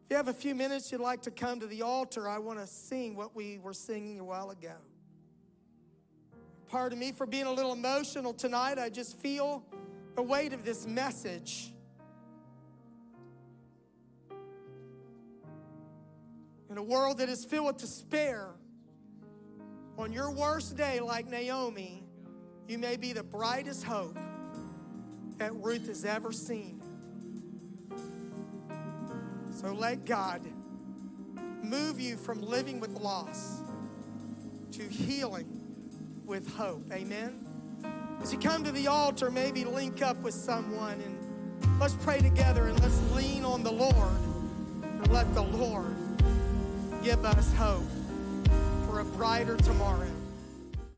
If 0.05 0.11
you 0.11 0.17
have 0.17 0.27
a 0.27 0.33
few 0.33 0.55
minutes 0.55 0.91
you'd 0.91 1.01
like 1.01 1.21
to 1.23 1.31
come 1.31 1.59
to 1.59 1.67
the 1.67 1.81
altar, 1.81 2.27
I 2.27 2.39
want 2.39 2.59
to 2.59 2.67
sing 2.67 3.15
what 3.15 3.35
we 3.35 3.59
were 3.59 3.73
singing 3.73 4.19
a 4.19 4.23
while 4.23 4.49
ago. 4.49 4.75
Pardon 6.67 6.97
me 6.97 7.11
for 7.11 7.25
being 7.25 7.45
a 7.45 7.51
little 7.51 7.73
emotional 7.73 8.33
tonight. 8.33 8.79
I 8.79 8.89
just 8.89 9.19
feel 9.19 9.63
the 10.15 10.23
weight 10.23 10.53
of 10.53 10.65
this 10.65 10.87
message. 10.87 11.71
In 16.69 16.77
a 16.77 16.83
world 16.83 17.19
that 17.19 17.29
is 17.29 17.45
filled 17.45 17.67
with 17.67 17.77
despair, 17.77 18.49
on 19.97 20.11
your 20.11 20.31
worst 20.31 20.75
day, 20.75 20.99
like 20.99 21.29
Naomi, 21.29 22.03
you 22.67 22.79
may 22.79 22.97
be 22.97 23.13
the 23.13 23.23
brightest 23.23 23.83
hope 23.83 24.17
that 25.43 25.53
Ruth 25.55 25.87
has 25.87 26.05
ever 26.05 26.31
seen. 26.31 26.81
So 29.51 29.73
let 29.73 30.05
God 30.05 30.41
move 31.61 31.99
you 31.99 32.15
from 32.15 32.41
living 32.41 32.79
with 32.79 32.91
loss 32.91 33.59
to 34.71 34.83
healing 34.83 35.61
with 36.25 36.47
hope. 36.55 36.89
Amen. 36.93 37.45
As 38.21 38.31
you 38.31 38.39
come 38.39 38.63
to 38.63 38.71
the 38.71 38.87
altar, 38.87 39.29
maybe 39.29 39.65
link 39.65 40.01
up 40.01 40.15
with 40.19 40.33
someone 40.33 41.01
and 41.01 41.77
let's 41.77 41.95
pray 41.95 42.21
together 42.21 42.67
and 42.67 42.79
let's 42.79 43.01
lean 43.11 43.43
on 43.43 43.63
the 43.63 43.71
Lord 43.71 44.21
and 44.81 45.11
let 45.11 45.33
the 45.33 45.43
Lord 45.43 45.93
give 47.03 47.25
us 47.25 47.53
hope 47.55 47.83
for 48.85 49.01
a 49.01 49.03
brighter 49.03 49.57
tomorrow. 49.57 50.22